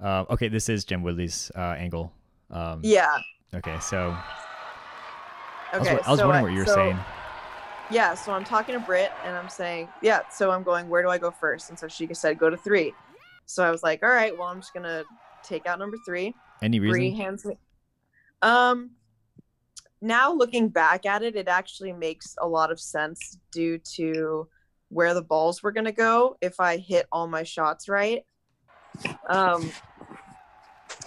[0.02, 2.12] uh, okay this is Jim woodley's uh, angle
[2.50, 3.18] um, yeah,
[3.54, 4.16] okay so
[5.72, 6.00] I was, Okay.
[6.06, 6.98] I was so wondering what you were so- saying.
[7.90, 11.10] Yeah, so I'm talking to Britt and I'm saying, yeah, so I'm going, where do
[11.10, 11.70] I go first?
[11.70, 12.94] And so she said, go to three.
[13.46, 15.04] So I was like, all right, well, I'm just gonna
[15.44, 16.34] take out number three.
[16.62, 16.92] Any reason?
[16.92, 17.58] Bree hands me.
[18.42, 18.92] Um,
[20.02, 24.48] now looking back at it, it actually makes a lot of sense due to
[24.90, 28.26] where the balls were gonna go if I hit all my shots right.
[29.28, 29.72] Um,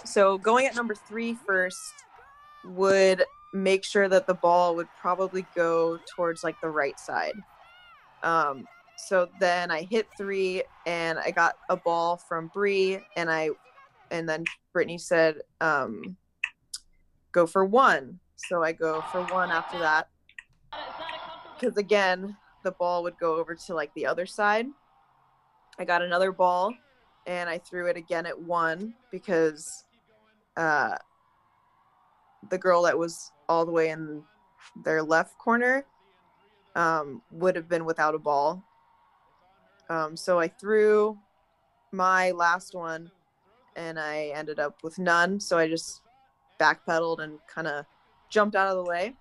[0.05, 1.93] so going at number three first
[2.65, 3.23] would
[3.53, 7.33] make sure that the ball would probably go towards like the right side.
[8.23, 8.65] Um,
[8.97, 13.49] so then I hit three and I got a ball from Bree and I
[14.11, 16.17] and then Brittany said, um,
[17.31, 18.19] go for one.
[18.35, 20.09] So I go for one after that.
[21.59, 24.67] Because again, the ball would go over to like the other side.
[25.79, 26.73] I got another ball
[27.27, 29.85] and I threw it again at one because
[30.57, 30.95] uh,
[32.49, 34.23] the girl that was all the way in
[34.83, 35.85] their left corner
[36.75, 38.63] um, would have been without a ball.
[39.89, 41.17] Um, so I threw
[41.91, 43.11] my last one
[43.75, 45.39] and I ended up with none.
[45.39, 46.01] So I just
[46.59, 47.85] backpedaled and kind of
[48.29, 49.13] jumped out of the way.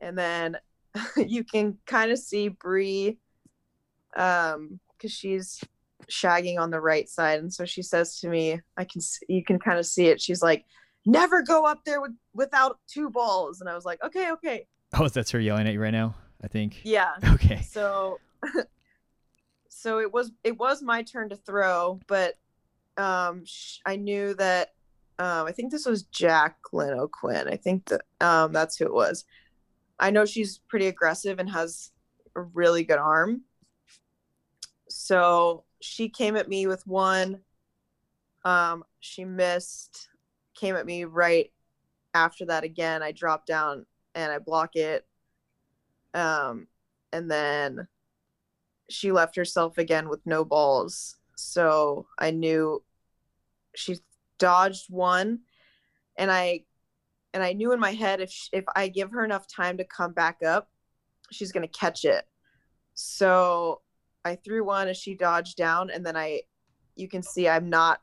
[0.00, 0.58] And then
[1.16, 3.18] you can kind of see Bree
[4.14, 5.64] um because she's
[6.10, 7.40] shagging on the right side.
[7.40, 10.20] And so she says to me i can you can kind of see it.
[10.20, 10.64] She's like
[11.06, 13.60] never go up there with without two balls.
[13.60, 14.66] And i was like okay okay.
[14.94, 16.14] Oh, that's her yelling at you right now.
[16.42, 16.80] I think.
[16.84, 17.12] yeah.
[17.34, 17.62] Okay.
[17.62, 18.18] so
[19.68, 22.34] so it was it was my turn to throw but
[22.96, 24.74] um sh- i knew that
[25.18, 27.48] um i think this was jacqueline o'quinn.
[27.48, 29.24] I think that um that's who it was.
[29.98, 31.90] I know she's pretty aggressive and has
[32.34, 33.42] a really good arm.
[34.88, 37.40] So she came at me with one
[38.44, 40.08] um she missed
[40.54, 41.52] came at me right
[42.14, 45.06] after that again i dropped down and i block it
[46.14, 46.66] um
[47.12, 47.86] and then
[48.92, 51.16] she left herself again with no balls.
[51.36, 52.82] So I knew
[53.74, 53.98] she
[54.38, 55.40] dodged one,
[56.16, 56.64] and I
[57.34, 59.84] and I knew in my head if sh if I give her enough time to
[59.84, 60.68] come back up,
[61.30, 62.26] she's gonna catch it.
[62.94, 63.80] So
[64.24, 66.42] I threw one as she dodged down, and then I,
[66.96, 68.00] you can see I'm not.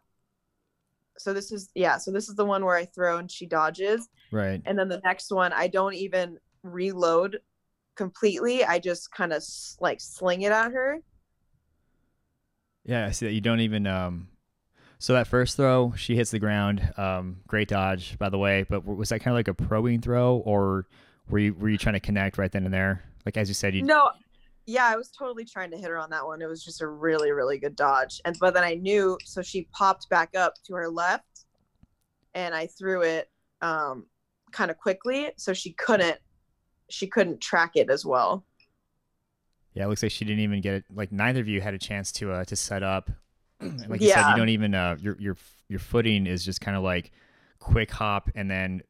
[1.17, 1.97] So this is yeah.
[1.97, 4.61] So this is the one where I throw and she dodges, Right.
[4.65, 7.39] and then the next one i don't even reload
[7.95, 9.43] completely i just kind of
[9.79, 10.99] like sling it at her
[12.85, 14.27] Yeah, I see that you don't even um
[15.01, 16.93] so that first throw, she hits the ground.
[16.97, 20.37] Um great dodge by the way, but was that kind of like a probing throw
[20.37, 20.85] or
[21.29, 23.03] were you were you trying to connect right then and there?
[23.25, 24.11] Like as you said you no
[24.69, 26.87] yeah i was totally trying to hit her on that one it was just a
[26.87, 30.73] really really good dodge and but then i knew so she popped back up to
[30.73, 31.45] her left
[32.33, 33.29] and i threw it
[33.61, 34.05] um
[34.51, 36.17] kind of quickly so she couldn't
[36.89, 38.43] she couldn't track it as well
[39.73, 41.77] Yeah, it looks like she didn't even get it like neither of you had a
[41.77, 43.09] chance to uh to set up.
[43.59, 46.75] And like you said, you don't even uh your your your footing is just kind
[46.75, 47.11] of like
[47.59, 48.81] quick hop and then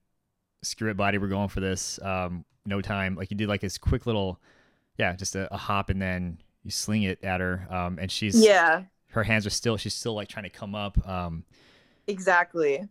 [0.63, 1.99] screw it body, we're going for this.
[2.01, 3.15] Um no time.
[3.15, 4.39] Like you did like this quick little
[4.99, 7.65] yeah, just a, a hop and then you sling it at her.
[7.71, 10.95] Um and she's yeah her hands are still she's still like trying to come up.
[11.09, 11.43] Um
[12.05, 12.87] exactly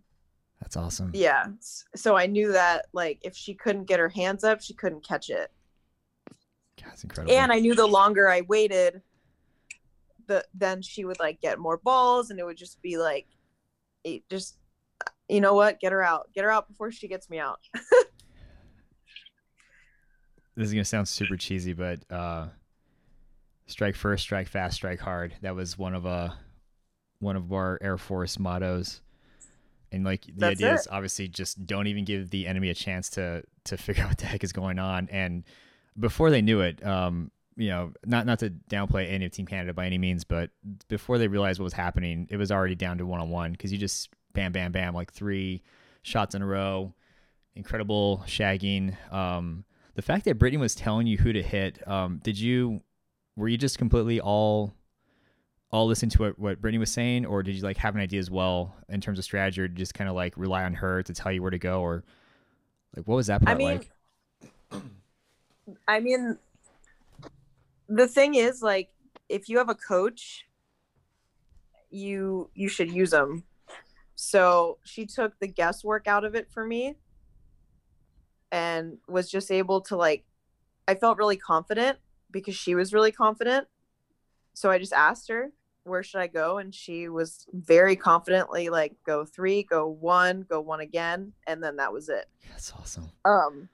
[0.61, 1.13] that's awesome.
[1.15, 1.47] yeah
[1.95, 5.31] so i knew that like if she couldn't get her hands up she couldn't catch
[5.31, 5.53] it
[6.79, 7.35] God, that's incredible.
[7.35, 9.03] and I knew the longer I waited,
[10.27, 13.27] the then she would like get more balls, and it would just be like,
[14.05, 14.57] it just,
[15.29, 17.61] you know what, get her out, get her out before she gets me out.
[20.59, 22.49] this is gonna sound super cheesy, but uh,
[23.67, 25.35] strike first, strike fast, strike hard.
[25.43, 26.31] That was one of uh
[27.21, 29.01] one of our Air Force mottos.
[29.93, 30.81] And like the That's idea it.
[30.81, 34.19] is obviously just don't even give the enemy a chance to to figure out what
[34.19, 35.09] the heck is going on.
[35.11, 35.45] And
[35.99, 39.73] before they knew it, um, you know, not not to downplay any of Team Canada
[39.73, 40.51] by any means, but
[40.89, 43.73] before they realized what was happening, it was already down to one on one because
[43.73, 45.63] you just bam, bam, bam, like three
[46.03, 46.95] shots in a row,
[47.55, 48.97] incredible shagging.
[49.13, 49.65] Um,
[49.99, 52.83] the fact that Brittany was telling you who to hit, um, did you
[53.35, 54.73] were you just completely all
[55.73, 58.21] all listen to what, what Brittany was saying, or did you like have an idea
[58.21, 61.13] as well in terms of strategy, or just kind of like rely on her to
[61.13, 62.05] tell you where to go, or
[62.97, 63.81] like what was that part I mean,
[64.71, 64.83] like?
[65.89, 66.39] I mean,
[67.89, 68.91] the thing is, like,
[69.29, 70.47] if you have a coach,
[71.91, 73.43] you you should use them.
[74.15, 76.95] So she took the guesswork out of it for me,
[78.53, 80.25] and was just able to like.
[80.87, 81.99] I felt really confident
[82.31, 83.69] because she was really confident.
[84.55, 85.53] So I just asked her,
[85.85, 90.61] "Where should I go?" And she was very confidently like, "Go three, go one, go
[90.61, 92.27] one again," and then that was it.
[92.51, 93.11] That's awesome.
[93.25, 93.69] Um,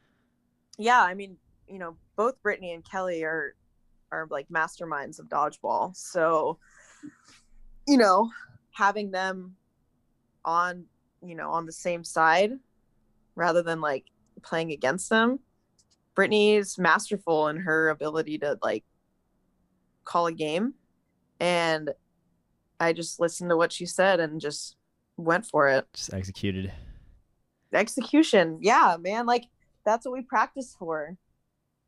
[0.77, 1.37] yeah, I mean,
[1.69, 3.55] you know, both Brittany and Kelly are
[4.11, 5.97] are like masterminds of dodgeball.
[5.97, 6.59] So,
[7.87, 8.31] you know,
[8.71, 9.57] having them
[10.45, 10.85] on,
[11.23, 12.53] you know, on the same side
[13.35, 14.05] rather than like
[14.45, 15.41] playing against them.
[16.15, 18.85] Brittany's masterful in her ability to like
[20.05, 20.75] call a game
[21.41, 21.91] and
[22.79, 24.77] I just listened to what she said and just
[25.17, 25.87] went for it.
[25.93, 26.73] Just executed.
[27.73, 28.59] Execution.
[28.61, 29.45] Yeah, man, like
[29.85, 31.17] that's what we practice for.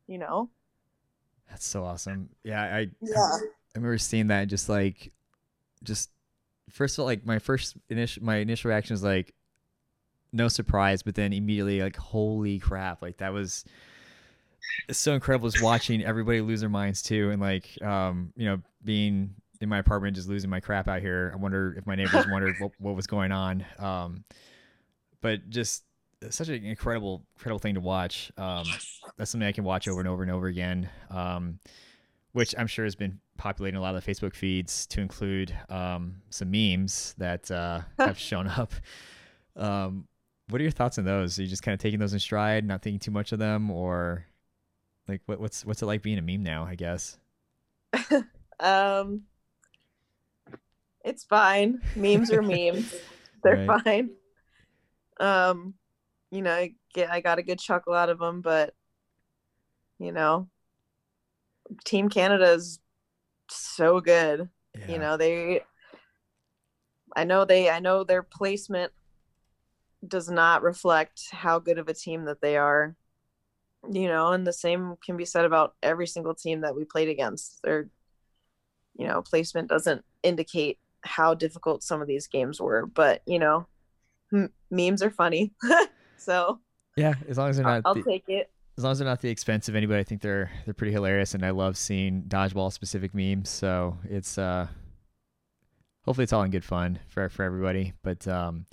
[0.07, 0.49] You know?
[1.49, 2.29] That's so awesome.
[2.43, 3.37] Yeah, I Yeah.
[3.75, 5.11] I remember seeing that and just like
[5.83, 6.09] just
[6.71, 9.33] first of all like my first initial my initial reaction was like
[10.31, 13.65] no surprise, but then immediately like holy crap, like that was
[14.87, 18.59] it's so incredible just watching everybody lose their minds too and like um you know
[18.83, 21.31] being in my apartment just losing my crap out here.
[21.33, 23.65] I wonder if my neighbors wondered what, what was going on.
[23.79, 24.23] Um
[25.21, 25.83] but just
[26.29, 28.31] such an incredible incredible thing to watch.
[28.37, 28.65] Um
[29.17, 30.89] that's something I can watch over and over and over again.
[31.09, 31.59] Um
[32.33, 36.21] which I'm sure has been populating a lot of the Facebook feeds to include um,
[36.29, 38.73] some memes that uh, have shown up.
[39.55, 40.07] Um,
[40.49, 41.37] what are your thoughts on those?
[41.37, 43.69] Are you just kind of taking those in stride, not thinking too much of them,
[43.71, 44.25] or
[45.07, 46.65] like what, what's what's it like being a meme now?
[46.65, 47.17] I guess.
[48.59, 49.21] Um
[51.05, 51.79] it's fine.
[51.95, 52.91] Memes are memes.
[53.43, 53.83] They're Right.
[53.83, 54.09] fine.
[55.19, 55.75] Um
[56.31, 58.73] you know, I get I got a good chuckle out of them, but
[59.99, 60.47] you know,
[61.85, 62.79] Team Canada is
[63.49, 64.49] so good.
[64.77, 64.91] Yeah.
[64.91, 65.61] You know, they
[67.15, 68.91] I know they I know their placement
[70.05, 72.95] does not reflect how good of a team that they are.
[73.89, 77.09] You know, and the same can be said about every single team that we played
[77.09, 77.61] against.
[77.63, 77.89] Their
[78.97, 83.67] you know, placement doesn't indicate how difficult some of these games were, but you know,
[84.33, 85.53] m- memes are funny.
[86.17, 86.59] so,
[86.95, 88.49] Yeah, as long as they're not I'll the, take it.
[88.77, 91.33] as long as they're not the expense of anybody, I think they're they're pretty hilarious,
[91.35, 93.49] and I love seeing dodgeball specific memes.
[93.49, 94.67] So it's uh,
[96.03, 97.93] hopefully it's all in good fun for for everybody.
[98.01, 98.65] But um,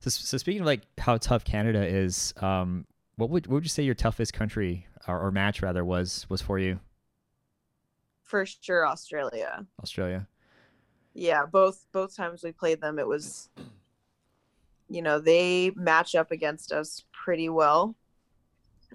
[0.00, 2.86] so so speaking of like how tough Canada is, um,
[3.16, 6.40] what would what would you say your toughest country or, or match rather was was
[6.40, 6.80] for you?
[8.22, 9.66] For sure Australia.
[9.82, 10.26] Australia.
[11.14, 13.50] yeah both both times we played them it was
[14.88, 17.96] you know they match up against us pretty well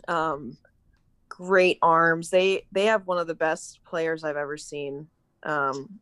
[0.07, 0.57] um
[1.27, 5.05] great arms they they have one of the best players i've ever seen
[5.43, 5.99] um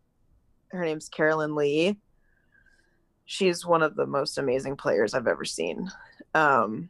[0.71, 1.97] her name's carolyn lee
[3.25, 5.89] she's one of the most amazing players i've ever seen
[6.35, 6.89] um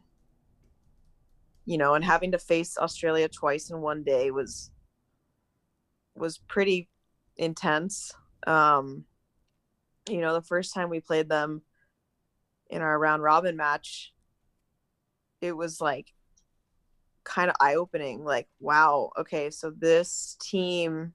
[1.64, 4.70] you know and having to face australia twice in one day was
[6.14, 6.88] was pretty
[7.36, 8.12] intense
[8.46, 9.04] um
[10.08, 11.62] you know, the first time we played them
[12.70, 14.12] in our round robin match,
[15.40, 16.12] it was like
[17.24, 18.24] kind of eye opening.
[18.24, 21.12] Like, wow, okay, so this team,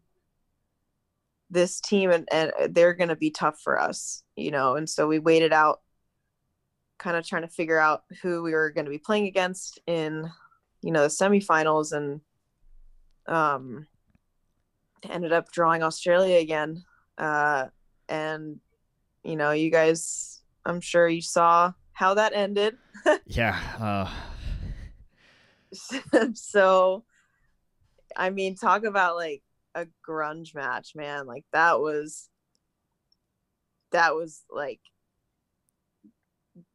[1.49, 4.75] this team, and, and they're going to be tough for us, you know.
[4.75, 5.81] And so we waited out,
[6.97, 10.29] kind of trying to figure out who we were going to be playing against in,
[10.81, 12.21] you know, the semifinals, and
[13.27, 13.88] um,
[15.09, 16.83] ended up drawing Australia again.
[17.17, 17.67] Uh,
[18.07, 18.59] and
[19.23, 22.77] you know, you guys, I'm sure you saw how that ended.
[23.27, 23.57] Yeah.
[23.79, 24.12] Uh,
[26.33, 27.05] so,
[28.15, 29.41] I mean, talk about like
[29.75, 31.25] a grunge match, man.
[31.27, 32.29] Like that was,
[33.91, 34.82] that was like,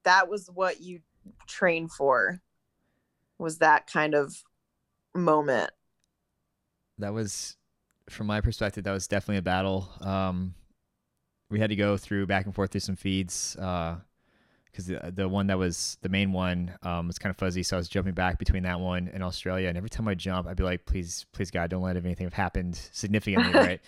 [0.05, 1.01] that was what you
[1.47, 2.41] train for,
[3.39, 4.35] was that kind of
[5.15, 5.71] moment.
[6.99, 7.57] that was
[8.09, 10.55] from my perspective that was definitely a battle um
[11.51, 13.97] we had to go through back and forth through some feeds uh
[14.75, 17.77] because the, the one that was the main one um, was kind of fuzzy so
[17.77, 20.57] i was jumping back between that one and australia and every time i jump i'd
[20.57, 23.81] be like please please god don't let anything have happened significantly right?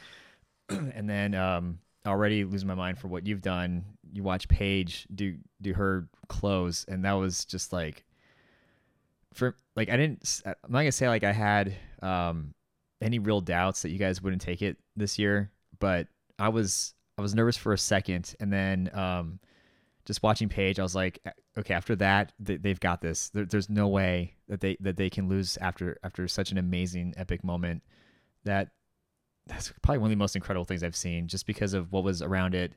[0.94, 3.84] And then um already losing my mind for what you've done.
[4.12, 8.04] You watch paige do do her close and that was just like
[9.32, 12.54] for like i didn't I'm not gonna say like i had um
[13.00, 16.08] any real doubts that you guys wouldn't take it this year, but
[16.38, 19.38] I was I was nervous for a second, and then um,
[20.06, 21.20] just watching Paige, I was like,
[21.58, 23.28] okay, after that, they, they've got this.
[23.30, 27.12] There, there's no way that they that they can lose after after such an amazing
[27.16, 27.82] epic moment.
[28.44, 28.70] That
[29.46, 32.22] that's probably one of the most incredible things I've seen, just because of what was
[32.22, 32.72] around it,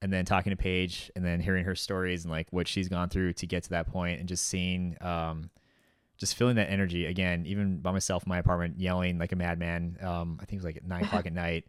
[0.00, 3.08] and then talking to Paige, and then hearing her stories and like what she's gone
[3.08, 4.96] through to get to that point, and just seeing.
[5.00, 5.50] Um,
[6.18, 9.96] just feeling that energy again, even by myself in my apartment, yelling like a madman.
[10.02, 11.64] Um, I think it was like at nine o'clock at night.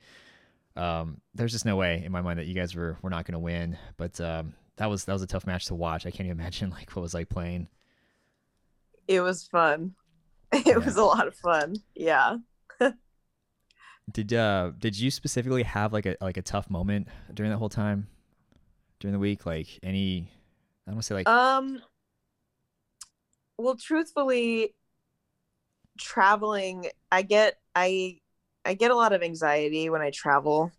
[0.76, 3.32] Um, there's just no way in my mind that you guys were were not going
[3.34, 3.78] to win.
[3.95, 6.05] But um, that was that was a tough match to watch.
[6.05, 7.67] I can't even imagine like what was like playing.
[9.07, 9.95] It was fun.
[10.51, 10.86] it Yeah.
[10.86, 11.84] was a lot of fun.
[11.95, 12.38] Yeah.
[14.11, 17.69] Did uh did you specifically have like a like a tough moment during that whole
[17.69, 18.07] time
[18.99, 19.45] during the week?
[19.45, 20.30] Like any
[20.88, 21.82] I don't want to say like Um
[23.57, 24.74] well truthfully
[25.99, 28.19] traveling I get I
[28.65, 30.72] I get a lot of anxiety when I travel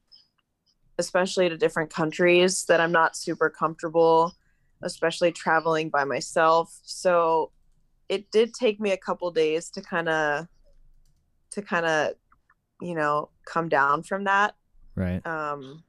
[1.03, 4.34] especially to different countries that I'm not super comfortable
[4.82, 6.78] especially traveling by myself.
[6.84, 7.53] So
[8.09, 10.46] it did take me a couple days to kind of
[11.50, 12.14] to kind of
[12.80, 14.55] you know come down from that
[14.96, 15.24] right.
[15.26, 15.82] um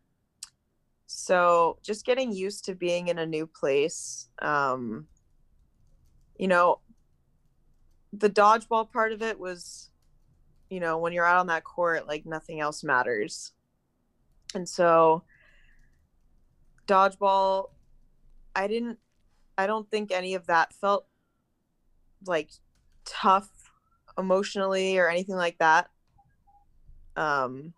[1.08, 5.08] so just getting used to being in a new place um
[6.38, 6.80] you know
[8.12, 9.90] the dodgeball part of it was
[10.70, 13.54] you know when you're out on that court like nothing else matters
[14.56, 15.24] and so
[16.88, 17.70] dodgeball
[18.56, 19.00] i didn't
[19.58, 21.08] i don't think any of that felt
[22.26, 22.50] like
[23.06, 23.50] tough
[24.18, 25.90] emotionally or anything like that.
[27.16, 27.74] Um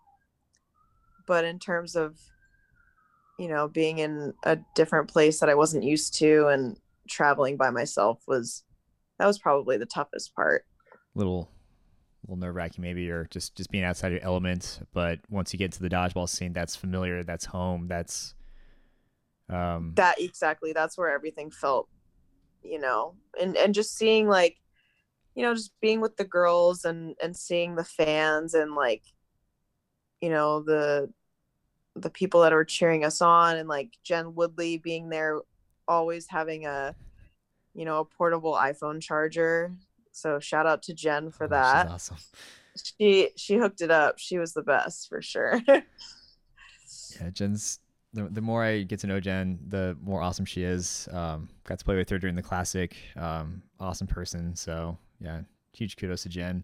[1.27, 2.19] but in terms of
[3.39, 6.77] you know being in a different place that i wasn't used to and
[7.09, 8.63] traveling by myself was
[9.17, 10.65] that was probably the toughest part.
[11.15, 11.49] Little
[12.27, 14.79] little nerve wracking maybe or just just being outside your element.
[14.93, 18.35] But once you get to the dodgeball scene, that's familiar, that's home, that's
[19.49, 21.87] um that exactly that's where everything felt
[22.63, 24.57] you know and and just seeing like
[25.35, 29.03] you know just being with the girls and and seeing the fans and like
[30.19, 31.11] you know the
[31.95, 35.39] the people that were cheering us on and like Jen Woodley being there
[35.87, 36.95] always having a
[37.73, 39.71] you know a portable iPhone charger
[40.15, 42.17] so shout out to Jen for oh, she's that awesome.
[42.97, 45.61] she she hooked it up she was the best for sure
[47.19, 47.79] Yeah, Jen's
[48.13, 51.07] the the more I get to know Jen, the more awesome she is.
[51.11, 52.95] Um, got to play with her during the classic.
[53.15, 54.55] Um, awesome person.
[54.55, 55.41] So yeah,
[55.73, 56.63] huge kudos to Jen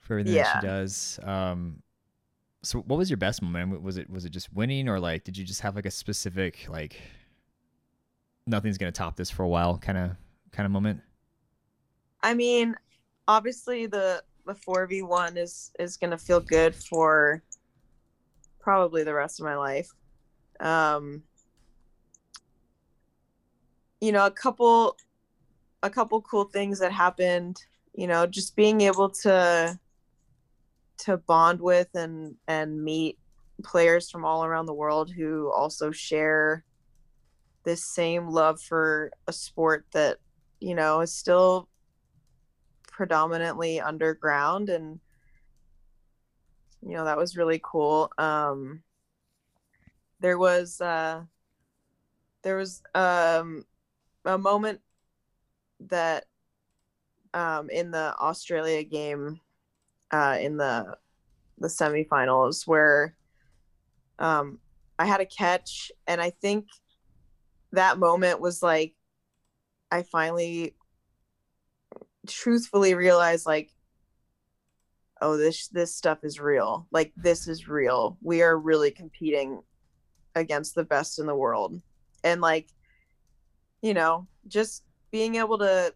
[0.00, 1.18] for everything that she does.
[1.22, 1.82] Um,
[2.62, 3.82] so what was your best moment?
[3.82, 6.66] Was it was it just winning, or like did you just have like a specific
[6.68, 7.00] like
[8.46, 10.10] nothing's gonna top this for a while kind of
[10.52, 11.00] kind of moment?
[12.22, 12.74] I mean,
[13.28, 17.42] obviously the the four v one is is gonna feel good for
[18.60, 19.90] probably the rest of my life.
[20.60, 21.22] Um,
[24.00, 24.96] you know, a couple
[25.82, 27.56] a couple cool things that happened.
[27.94, 29.78] You know, just being able to
[30.98, 33.18] to bond with and and meet
[33.62, 36.64] players from all around the world who also share
[37.64, 40.18] this same love for a sport that
[40.60, 41.68] you know is still
[42.92, 45.00] predominantly underground and
[46.80, 48.12] you know that was really cool.
[48.18, 48.82] Um
[50.22, 51.22] there was uh
[52.42, 53.64] there was um
[54.24, 54.80] a moment
[55.80, 56.26] that
[57.34, 59.40] um in the australia game
[60.12, 60.96] uh in the
[61.58, 63.16] the semifinals where
[64.18, 64.58] um
[64.98, 66.66] i had a catch and i think
[67.72, 68.94] that moment was like
[69.90, 70.74] i finally
[72.26, 73.70] truthfully realize like
[75.20, 76.86] oh this this stuff is real.
[76.90, 78.18] Like this is real.
[78.22, 79.62] We are really competing
[80.34, 81.80] against the best in the world.
[82.24, 82.68] And like
[83.82, 85.94] you know just being able to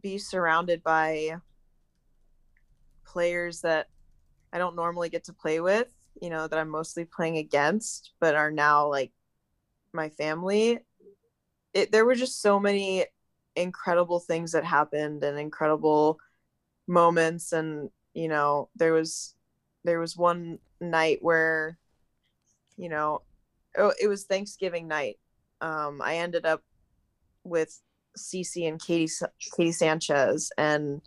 [0.00, 1.36] be surrounded by
[3.04, 3.88] players that
[4.54, 5.88] i don't normally get to play with
[6.22, 9.12] you know that i'm mostly playing against but are now like
[9.94, 10.78] my family.
[11.74, 13.06] It there were just so many
[13.56, 16.18] incredible things that happened and incredible
[16.86, 17.52] moments.
[17.52, 19.34] And you know there was
[19.84, 21.78] there was one night where
[22.76, 23.22] you know
[23.78, 25.18] oh, it was thanksgiving night.
[25.60, 26.62] Um i ended up
[27.44, 27.80] with
[28.18, 29.10] Cece and katie
[29.56, 31.00] katie sanchez and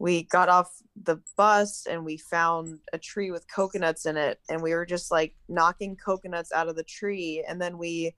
[0.00, 0.72] we got off
[1.04, 4.40] the bus and we found a tree with coconuts in it.
[4.48, 7.44] And we were just like knocking coconuts out of the tree.
[7.46, 8.14] And then we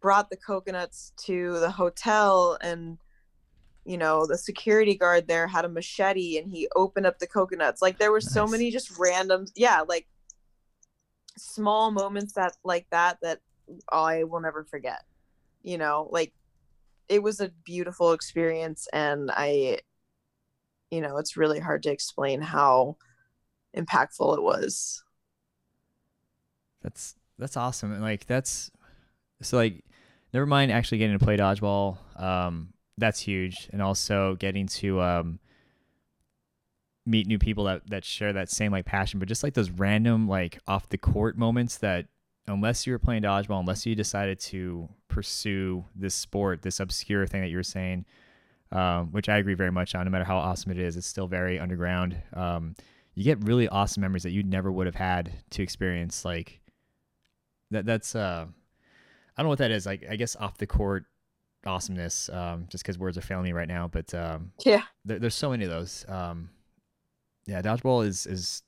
[0.00, 2.98] brought the coconuts to the hotel and
[3.84, 7.82] you know the security guard there had a machete and he opened up the coconuts.
[7.82, 10.06] Like there were so many just random yeah like
[11.36, 13.38] small moments that like that that
[13.92, 15.04] i will never forget
[15.62, 16.08] you know?
[16.10, 16.32] Like
[17.08, 19.80] it was a beautiful experience and i
[20.90, 22.96] you know it's really hard to explain how
[23.76, 25.02] impactful it was.
[26.82, 27.92] That's that's awesome.
[27.92, 28.70] And like that's
[29.42, 29.84] so like
[30.32, 31.98] never mind actually getting to play dodgeball.
[32.20, 33.68] Um that's huge.
[33.72, 35.40] And also getting to um
[37.06, 40.28] meet new people that that share that same like passion, but just like those random
[40.28, 42.06] like off the court moments that
[42.46, 47.42] unless you were playing dodgeball, unless you decided to pursue this sport, this obscure thing
[47.42, 48.04] that you were saying,
[48.72, 50.04] um, which I agree very much on.
[50.04, 52.20] No matter how awesome it is, it's still very underground.
[52.32, 52.74] Um,
[53.14, 56.24] you get really awesome memories that you never would have had to experience.
[56.24, 56.60] Like
[57.70, 57.86] that.
[57.86, 58.46] That's uh,
[59.36, 59.86] I don't know what that is.
[59.86, 61.04] Like I guess off the court
[61.66, 62.28] awesomeness.
[62.30, 64.82] Um, just because words are failing me right now, but um, Yeah.
[65.04, 66.04] there, there's so many of those.
[66.08, 66.50] Um,
[67.46, 68.62] yeah, dodgeball is is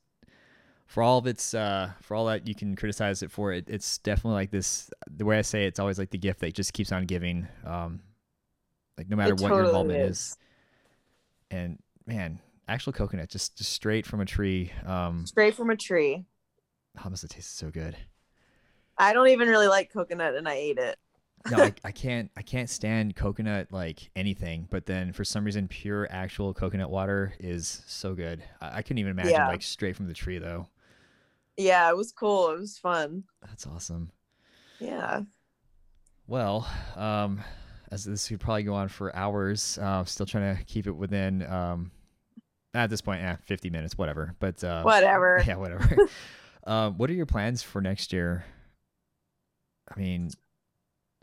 [0.87, 3.65] for all of its uh, for all that you can criticize it for it.
[3.69, 4.91] It's definitely like this.
[5.15, 7.49] The way I say it, it's always like the gift that just keeps on giving.
[7.65, 8.01] Um,
[8.99, 10.19] like no matter It what your totally involvement is.
[10.19, 10.37] is.
[11.51, 14.71] and man, actual coconut just just straight from a tree.
[14.85, 16.25] Um, Straight from a tree.
[16.97, 17.97] how must it taste so good?
[19.03, 20.99] I don't even really like coconut and I ate it.
[21.51, 25.67] no, I, I can't I can't stand coconut like anything, but then for some reason
[25.67, 28.43] pure actual coconut water is so good.
[28.61, 29.49] I, I couldn't even imagine Yeah.
[29.49, 30.69] like straight from the tree though.
[31.57, 32.51] Yeah, it was cool.
[32.51, 33.25] It was fun.
[33.43, 34.11] That's awesome.
[34.79, 35.23] Yeah.
[36.27, 37.43] Well, um,
[37.91, 39.79] as this could probably go on for hours.
[39.79, 41.91] Uh, still trying to keep it within um,
[42.73, 44.35] at this point, yeah, fifty minutes, whatever.
[44.41, 45.43] But uh, Whatever.
[45.47, 46.09] yeah, whatever.
[46.67, 48.45] um, what are your plans for next year?
[49.91, 50.31] I mean,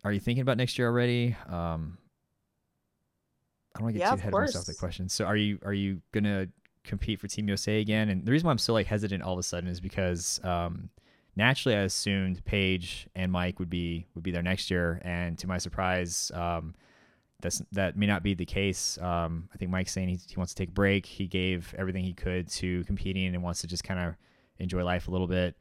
[0.04, 1.36] are you thinking about next year already?
[1.48, 1.98] Um,
[3.76, 4.66] I don't want to get Yeah, too ahead of myself.
[4.66, 4.80] The course.
[4.80, 5.10] question.
[5.10, 6.48] So, are you are you gonna
[6.84, 8.10] compete for Team USA again?
[8.10, 10.90] And the reason why I'm so like hesitant all of a sudden is because um,
[11.36, 15.48] naturally I assumed Paige and Mike would be would be there next year, and to
[15.48, 16.74] my surprise, um,
[17.42, 18.98] that's that may not be the case.
[18.98, 21.06] Um, I think Mike's saying he, he wants to take a break.
[21.06, 24.16] He gave everything he could to competing and wants to just kind of
[24.58, 25.56] enjoy life a little bit.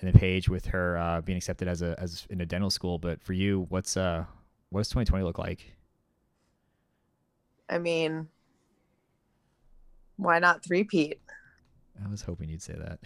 [0.00, 2.98] And then Paige with her uh, being accepted as a as in a dental school.
[2.98, 4.24] But for you, what's uh
[4.70, 5.76] what does 2020 look like?
[7.68, 8.28] I mean,
[10.16, 11.20] why not three-peat?
[12.04, 12.98] I was hoping you'd say that.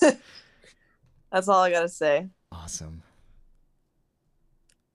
[1.30, 2.26] That's all I gotta say.
[2.50, 3.02] Awesome.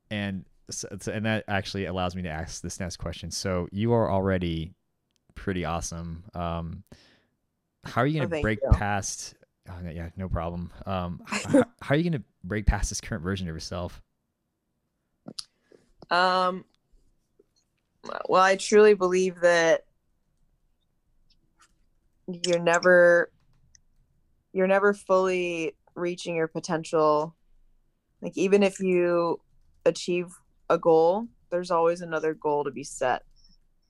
[0.09, 3.32] And so, and that actually allows me to ask this next question.
[3.32, 4.74] So you are already
[5.36, 6.24] pretty awesome.
[6.34, 6.84] Um,
[7.84, 8.70] how are you Oh, going to thank break you.
[8.72, 9.36] past?
[9.70, 10.72] Oh, yeah, no problem.
[10.86, 14.01] Um, h- h- how are you going to break past this current version of yourself?
[16.11, 16.66] Um,
[18.28, 19.86] well, I truly believe that
[22.28, 23.30] you're never
[24.53, 27.36] you're never fully reaching your potential.
[28.22, 29.39] Like even if you
[29.86, 30.28] achieve
[30.70, 33.24] a goal, there's always another goal to be set.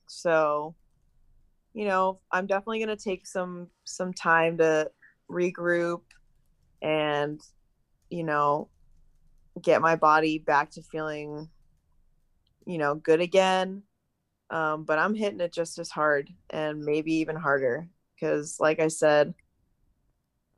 [0.06, 0.74] So,
[1.72, 4.90] you know, I'm definitely going to take some some time to
[5.34, 6.02] regroup
[6.80, 7.40] and
[8.10, 8.68] you know,
[9.60, 11.48] get my body back to feeling
[12.66, 13.82] you know, good again.
[14.50, 18.88] Um, but I'm hitting it just as hard and maybe even harder because, like I
[18.88, 19.34] said,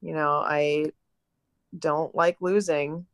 [0.03, 0.87] you know, I
[1.79, 3.07] don't like losing,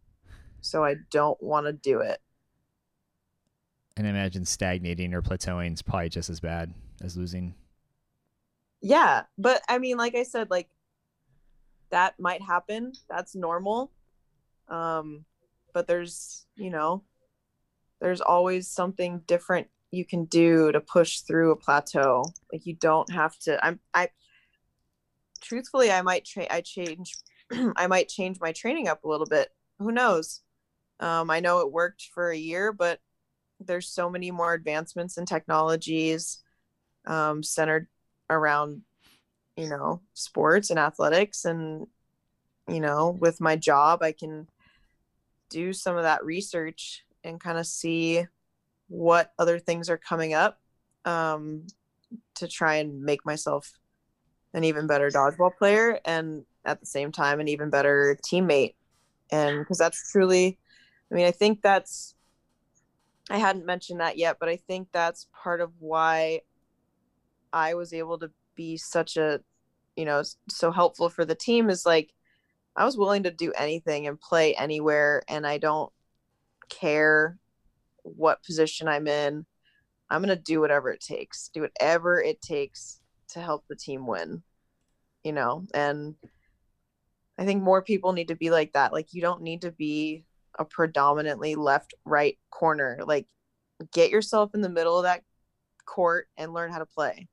[0.61, 2.21] so I don't want to do it.
[3.97, 7.55] And I imagine stagnating or plateauing is probably just as bad as losing.
[8.81, 10.69] Yeah, but I mean, like I said, like
[11.93, 12.93] that might happen.
[13.09, 13.93] That's normal.
[14.69, 15.25] Um,
[15.73, 17.05] but there's, you know,
[18.01, 22.25] there's always something different you can do to push through a plateau.
[22.53, 23.65] Like you don't have to.
[23.65, 23.79] I'm.
[23.95, 24.09] I.
[25.41, 27.17] Truthfully, I might tra- I change.
[27.77, 29.51] I might change my training up a little bit.
[29.79, 30.41] Who knows?
[30.99, 33.01] Um, I know it worked for a year, but
[33.61, 36.43] there's so many more advancements in technologies
[37.07, 37.89] um, centered
[38.31, 38.83] around
[39.57, 41.87] you know sports and athletics and
[42.69, 44.49] you know with my job i can
[45.51, 48.25] do some of that research and kind of see
[48.89, 50.59] what other things are coming up
[51.05, 51.67] um,
[52.35, 53.73] to try and make myself
[54.55, 58.75] an even better dodgeball player and at the same time an even better teammate.
[59.31, 60.59] And because that's truly
[61.11, 62.15] i mean i think that's
[63.31, 66.41] i hadn't mentioned that yet but i think that's part of why
[67.53, 69.41] I was able to be such a,
[69.97, 72.13] you know, so helpful for the team is like
[72.75, 75.93] I was willing to do anything and play anywhere and I don't
[76.69, 77.39] care
[78.03, 79.45] what position I'm in.
[80.11, 81.51] I'm going to do whatever it takes.
[81.53, 84.43] Do whatever it takes to help the team win.
[85.25, 86.17] You know, and
[87.39, 88.93] I think more people need to be like that.
[88.93, 90.25] Like you don't need to be
[90.59, 92.99] a predominantly left right corner.
[93.05, 93.27] Like
[93.93, 95.23] get yourself in the middle of that
[95.85, 97.29] court and learn how to play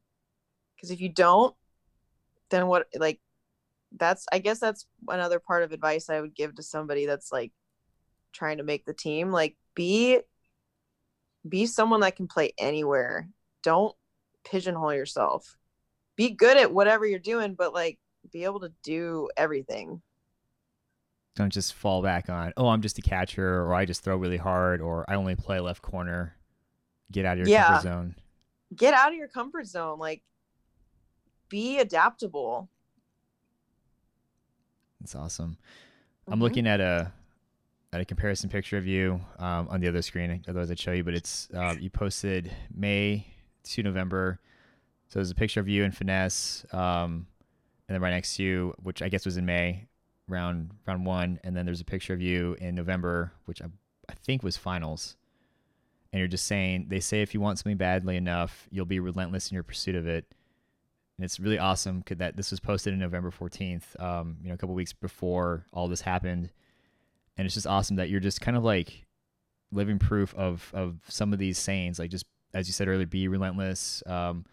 [0.80, 1.55] because if you don't
[2.49, 3.19] then what like
[3.97, 7.51] that's i guess that's another part of advice i would give to somebody that's like
[8.32, 10.19] trying to make the team like be
[11.47, 13.27] be someone that can play anywhere
[13.63, 13.95] don't
[14.43, 15.57] pigeonhole yourself
[16.15, 17.97] be good at whatever you're doing but like
[18.32, 20.01] be able to do everything
[21.36, 24.38] Don't just fall back on, oh, I'm just a catcher, or I just throw really
[24.38, 26.36] hard, or I only play left corner.
[27.11, 27.67] Get out of your Yeah.
[27.67, 28.15] comfort zone.
[28.75, 29.99] get out of your comfort zone.
[29.99, 30.21] Like,
[31.50, 32.70] be adaptable.
[35.00, 35.58] That's awesome.
[36.28, 36.41] I'm Mhm.
[36.41, 37.12] looking at a
[37.91, 40.43] at a comparison picture of you um, on the other screen.
[40.47, 41.04] Otherwise, I'd show you.
[41.04, 43.26] But it's uh, you posted May
[43.64, 44.39] to November.
[45.08, 47.26] So there's a picture of you and finesse, um,
[47.88, 49.88] and then right next to you, which I guess was in May,
[50.28, 53.66] round round one, and then there's a picture of you in November, which I
[54.08, 55.16] I think was finals.
[56.12, 59.50] And you're just saying they say if you want something badly enough, you'll be relentless
[59.50, 60.26] in your pursuit of it.
[61.20, 64.57] And it's really awesome that this was posted in November 14th, um, you know, a
[64.57, 66.49] couple weeks before all this happened.
[67.36, 69.05] And it's just awesome that you're just kind of like
[69.70, 73.28] living proof of of some of these sayings, like just as you said earlier, be
[73.28, 74.45] relentless, um,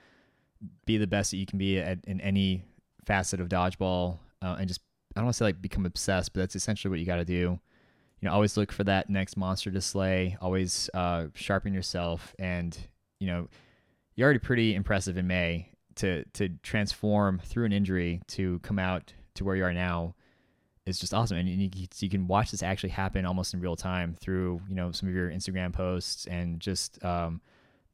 [0.87, 2.65] be the best that you can be at in any
[3.05, 4.81] facet of dodgeball, uh, and just
[5.15, 7.25] I don't want to say like become obsessed, but that's essentially what you got to
[7.25, 7.61] do.
[8.21, 10.37] You know, always look for that next monster to slay.
[10.41, 12.77] Always uh, sharpen yourself, and
[13.21, 13.47] you know,
[14.17, 19.13] you're already pretty impressive in May to to transform through an injury to come out
[19.35, 20.15] to where you are now
[20.87, 21.69] is just awesome and you,
[21.99, 25.15] you can watch this actually happen almost in real time through you know some of
[25.15, 27.41] your instagram posts and just um,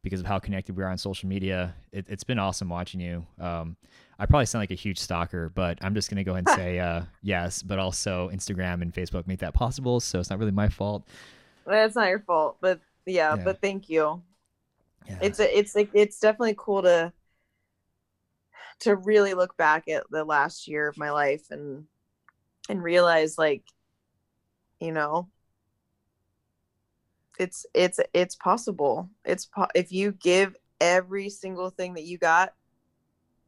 [0.03, 3.25] because of how connected we are on social media it, has been awesome watching you
[3.41, 3.77] um,
[4.19, 6.57] i probably sound like a huge stalker but i'm just going to go ahead and
[6.57, 10.53] say uh, yes but also instagram and facebook make that possible so it's not really
[10.53, 11.03] my fault
[11.67, 13.45] That's not your fault, but yeah, Yeah.
[13.45, 14.21] but thank you.
[15.09, 15.19] yeah.
[15.23, 17.13] It's a, it's like it's definitely cool to
[18.83, 21.85] to really look back at the last year of my life and
[22.69, 23.63] and realize like
[24.81, 25.29] you know
[27.39, 32.55] it's it's it's possible it's po- if you give every single thing that you got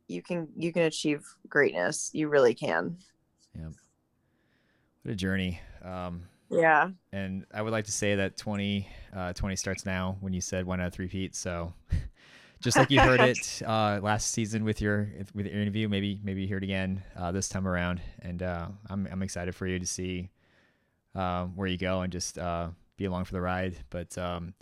[0.07, 2.97] you can you can achieve greatness you really can
[3.59, 3.68] yeah.
[5.03, 9.55] what a journey um, yeah and I would like to say that 20, uh, 20
[9.55, 11.37] starts now when you said one out of three feet.
[11.37, 11.72] So
[12.65, 16.41] just like you heard it uh, last season with your with your interview, maybe maybe
[16.41, 18.01] you hear it again uh, this time around.
[18.23, 20.31] And uh, I'm I'm excited for you to see
[21.15, 23.77] um, where you go and just uh, be along for the ride.
[23.91, 24.55] But um,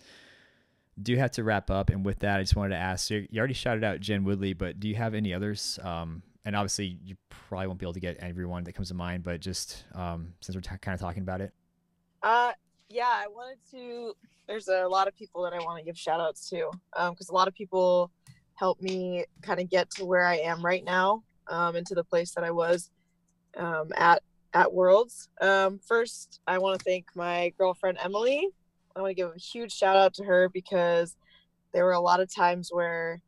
[1.00, 1.90] do have to wrap up.
[1.90, 3.26] And with that, I just wanted to ask you.
[3.30, 5.78] You already shouted out Jen Woodley, but do you have any others?
[5.82, 9.22] Um, and obviously, you probably won't be able to get everyone that comes to mind,
[9.22, 11.52] but just um, since we're t- kind of talking about it.
[12.20, 12.52] Uh,
[12.92, 14.14] yeah, I wanted to.
[14.46, 16.70] There's a lot of people that I want to give shout outs to
[17.10, 18.10] because a lot of people
[18.54, 22.04] helped me kind of get to where I am right now um, and to the
[22.04, 22.90] place that I was
[23.56, 24.22] um, at
[24.52, 25.30] at Worlds.
[25.40, 28.48] Um, first, I want to thank my girlfriend Emily.
[28.94, 31.16] I want to give a huge shout out to her because
[31.72, 33.22] there were a lot of times where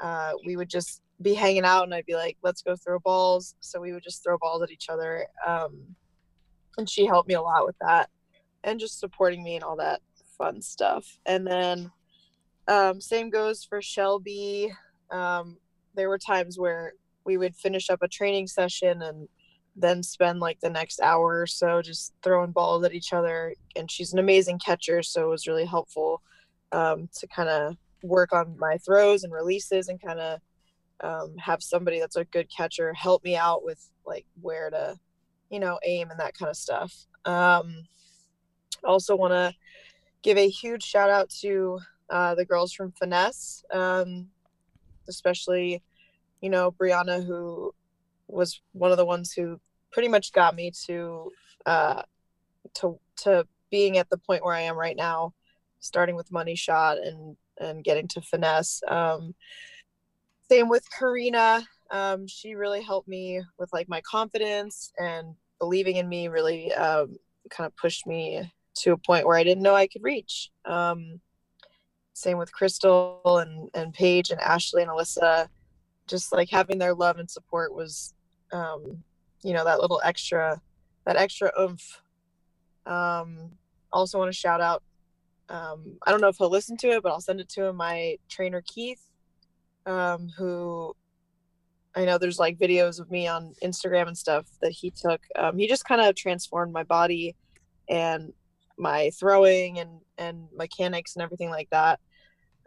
[0.00, 3.56] uh, we would just be hanging out and I'd be like, let's go throw balls.
[3.58, 5.26] So we would just throw balls at each other.
[5.44, 5.96] Um,
[6.76, 8.08] and she helped me a lot with that
[8.64, 10.00] and just supporting me and all that
[10.36, 11.18] fun stuff.
[11.26, 11.90] And then
[12.66, 14.72] um, same goes for Shelby.
[15.10, 15.56] Um,
[15.94, 16.92] there were times where
[17.24, 19.28] we would finish up a training session and
[19.74, 23.54] then spend like the next hour or so just throwing balls at each other.
[23.76, 26.22] And she's an amazing catcher, so it was really helpful
[26.72, 30.40] um, to kind of work on my throws and releases and kind of
[31.00, 34.96] um, have somebody that's a good catcher help me out with like where to,
[35.50, 37.06] you know, aim and that kind of stuff.
[38.84, 39.54] Also want to
[40.22, 41.78] give a huge shout out to
[42.10, 44.28] uh, the girls from Finesse, um,
[45.08, 45.82] especially,
[46.40, 47.74] you know, Brianna, who
[48.28, 49.60] was one of the ones who
[49.90, 51.32] pretty much got me to
[51.66, 52.02] uh,
[52.74, 55.34] to to being at the point where I am right now,
[55.80, 58.82] starting with Money Shot and and getting to Finesse.
[58.88, 59.34] Um,
[60.48, 61.66] same with Karina.
[61.90, 66.28] Um, she really helped me with like my confidence and believing in me.
[66.28, 67.16] Really um,
[67.50, 68.50] kind of pushed me
[68.82, 70.50] to a point where I didn't know I could reach.
[70.64, 71.20] Um,
[72.14, 75.48] same with Crystal and and Paige and Ashley and Alyssa.
[76.06, 78.14] Just like having their love and support was,
[78.52, 79.02] um,
[79.42, 80.60] you know, that little extra,
[81.04, 82.00] that extra oomph.
[82.86, 83.52] Um,
[83.92, 84.82] also want to shout out.
[85.50, 87.76] Um, I don't know if he'll listen to it, but I'll send it to him.
[87.76, 89.02] My trainer Keith,
[89.86, 90.94] um, who
[91.94, 95.20] I know there's like videos of me on Instagram and stuff that he took.
[95.36, 97.34] Um, he just kind of transformed my body
[97.88, 98.32] and
[98.78, 102.00] my throwing and and mechanics and everything like that.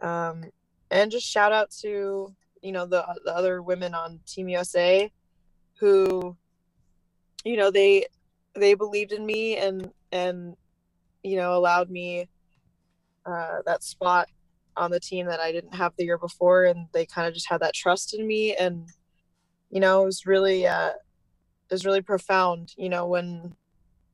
[0.00, 0.44] Um,
[0.90, 5.10] and just shout out to you know the the other women on Team USA
[5.78, 6.36] who
[7.44, 8.06] you know they
[8.54, 10.56] they believed in me and and
[11.22, 12.28] you know allowed me
[13.26, 14.28] uh, that spot
[14.76, 17.48] on the team that I didn't have the year before, and they kind of just
[17.48, 18.88] had that trust in me, and
[19.70, 22.72] you know it was really uh, it was really profound.
[22.76, 23.54] You know when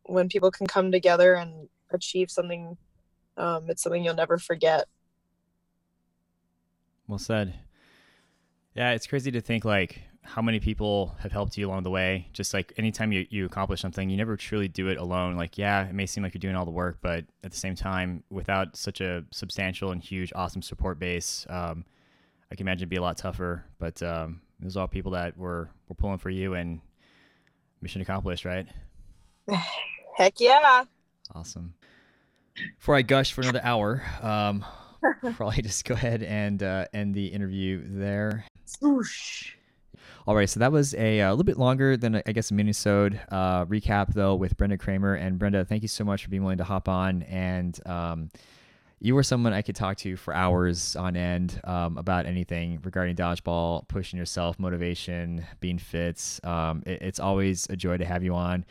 [0.05, 2.77] when people can come together and achieve something,
[3.37, 4.87] um, it's something you'll never forget.
[7.07, 7.55] Well said.
[8.75, 12.29] Yeah, it's crazy to think like how many people have helped you along the way.
[12.35, 15.37] Just like anytime you, you accomplish something, you never truly do it alone.
[15.37, 17.75] Like, yeah, it may seem like you're doing all the work, but at the same
[17.75, 21.85] time, without such a substantial and huge, awesome support base, um,
[22.53, 23.65] I can imagine it'd be a lot tougher.
[23.79, 26.81] But um, there's all people that were, were pulling for you and
[27.81, 28.67] mission accomplished, right?
[30.17, 30.85] Heck yeah.
[31.35, 31.73] Awesome.
[32.79, 34.65] Before I gush for another hour, um,
[35.35, 38.45] probably just go ahead and uh, end the interview there.
[38.65, 39.55] Swoosh.
[40.27, 43.19] All right, so that was a, a little bit longer than I guess a minisode
[43.31, 45.65] uh, recap though with Brenda Kramer and Brenda.
[45.65, 47.79] Thank you so much for being willing to hop on and.
[47.87, 48.31] Um,
[49.01, 53.15] you were someone I could talk to for hours on end um, about anything regarding
[53.15, 56.41] dodgeball, pushing yourself, motivation, being fit.
[56.43, 58.65] Um, it, it's always a joy to have you on.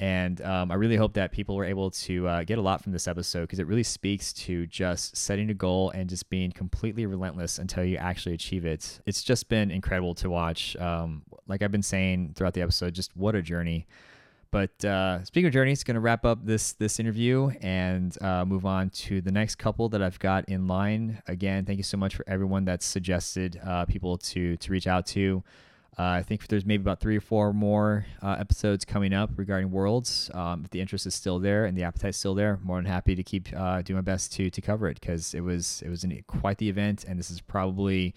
[0.00, 2.92] And um, I really hope that people were able to uh, get a lot from
[2.92, 7.04] this episode because it really speaks to just setting a goal and just being completely
[7.04, 9.00] relentless until you actually achieve it.
[9.06, 10.76] It's just been incredible to watch.
[10.76, 13.88] Um, like I've been saying throughout the episode, just what a journey.
[14.50, 18.64] But uh, speaking of journeys, going to wrap up this this interview and uh, move
[18.64, 21.22] on to the next couple that I've got in line.
[21.26, 25.06] Again, thank you so much for everyone that's suggested uh, people to to reach out
[25.08, 25.42] to.
[25.98, 29.70] Uh, I think there's maybe about three or four more uh, episodes coming up regarding
[29.70, 30.30] worlds.
[30.32, 32.84] Um, if the interest is still there and the appetite is still there, more than
[32.84, 35.88] happy to keep uh, doing my best to to cover it because it was it
[35.88, 38.14] was an, quite the event, and this is probably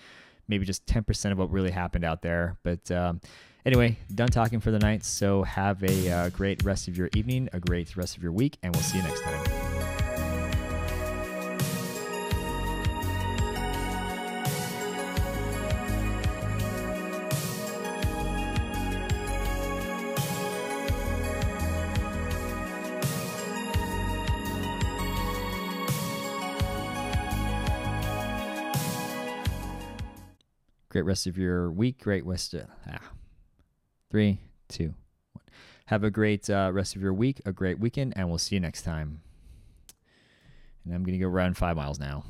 [0.47, 2.57] maybe just 10% of what really happened out there.
[2.63, 3.21] But um,
[3.65, 5.03] Anyway, done talking for the night.
[5.03, 8.57] So have a uh, great rest of your evening, a great rest of your week,
[8.63, 9.60] and we'll see you next time.
[30.91, 31.99] Great rest of your week.
[32.01, 32.53] Great rest.
[32.53, 32.99] Of, ah.
[34.09, 34.93] Three, two,
[35.31, 35.45] one.
[35.85, 38.59] Have a great uh, rest of your week, a great weekend, and we'll see you
[38.59, 39.21] next time.
[40.83, 42.25] And I'm going to go run five miles now.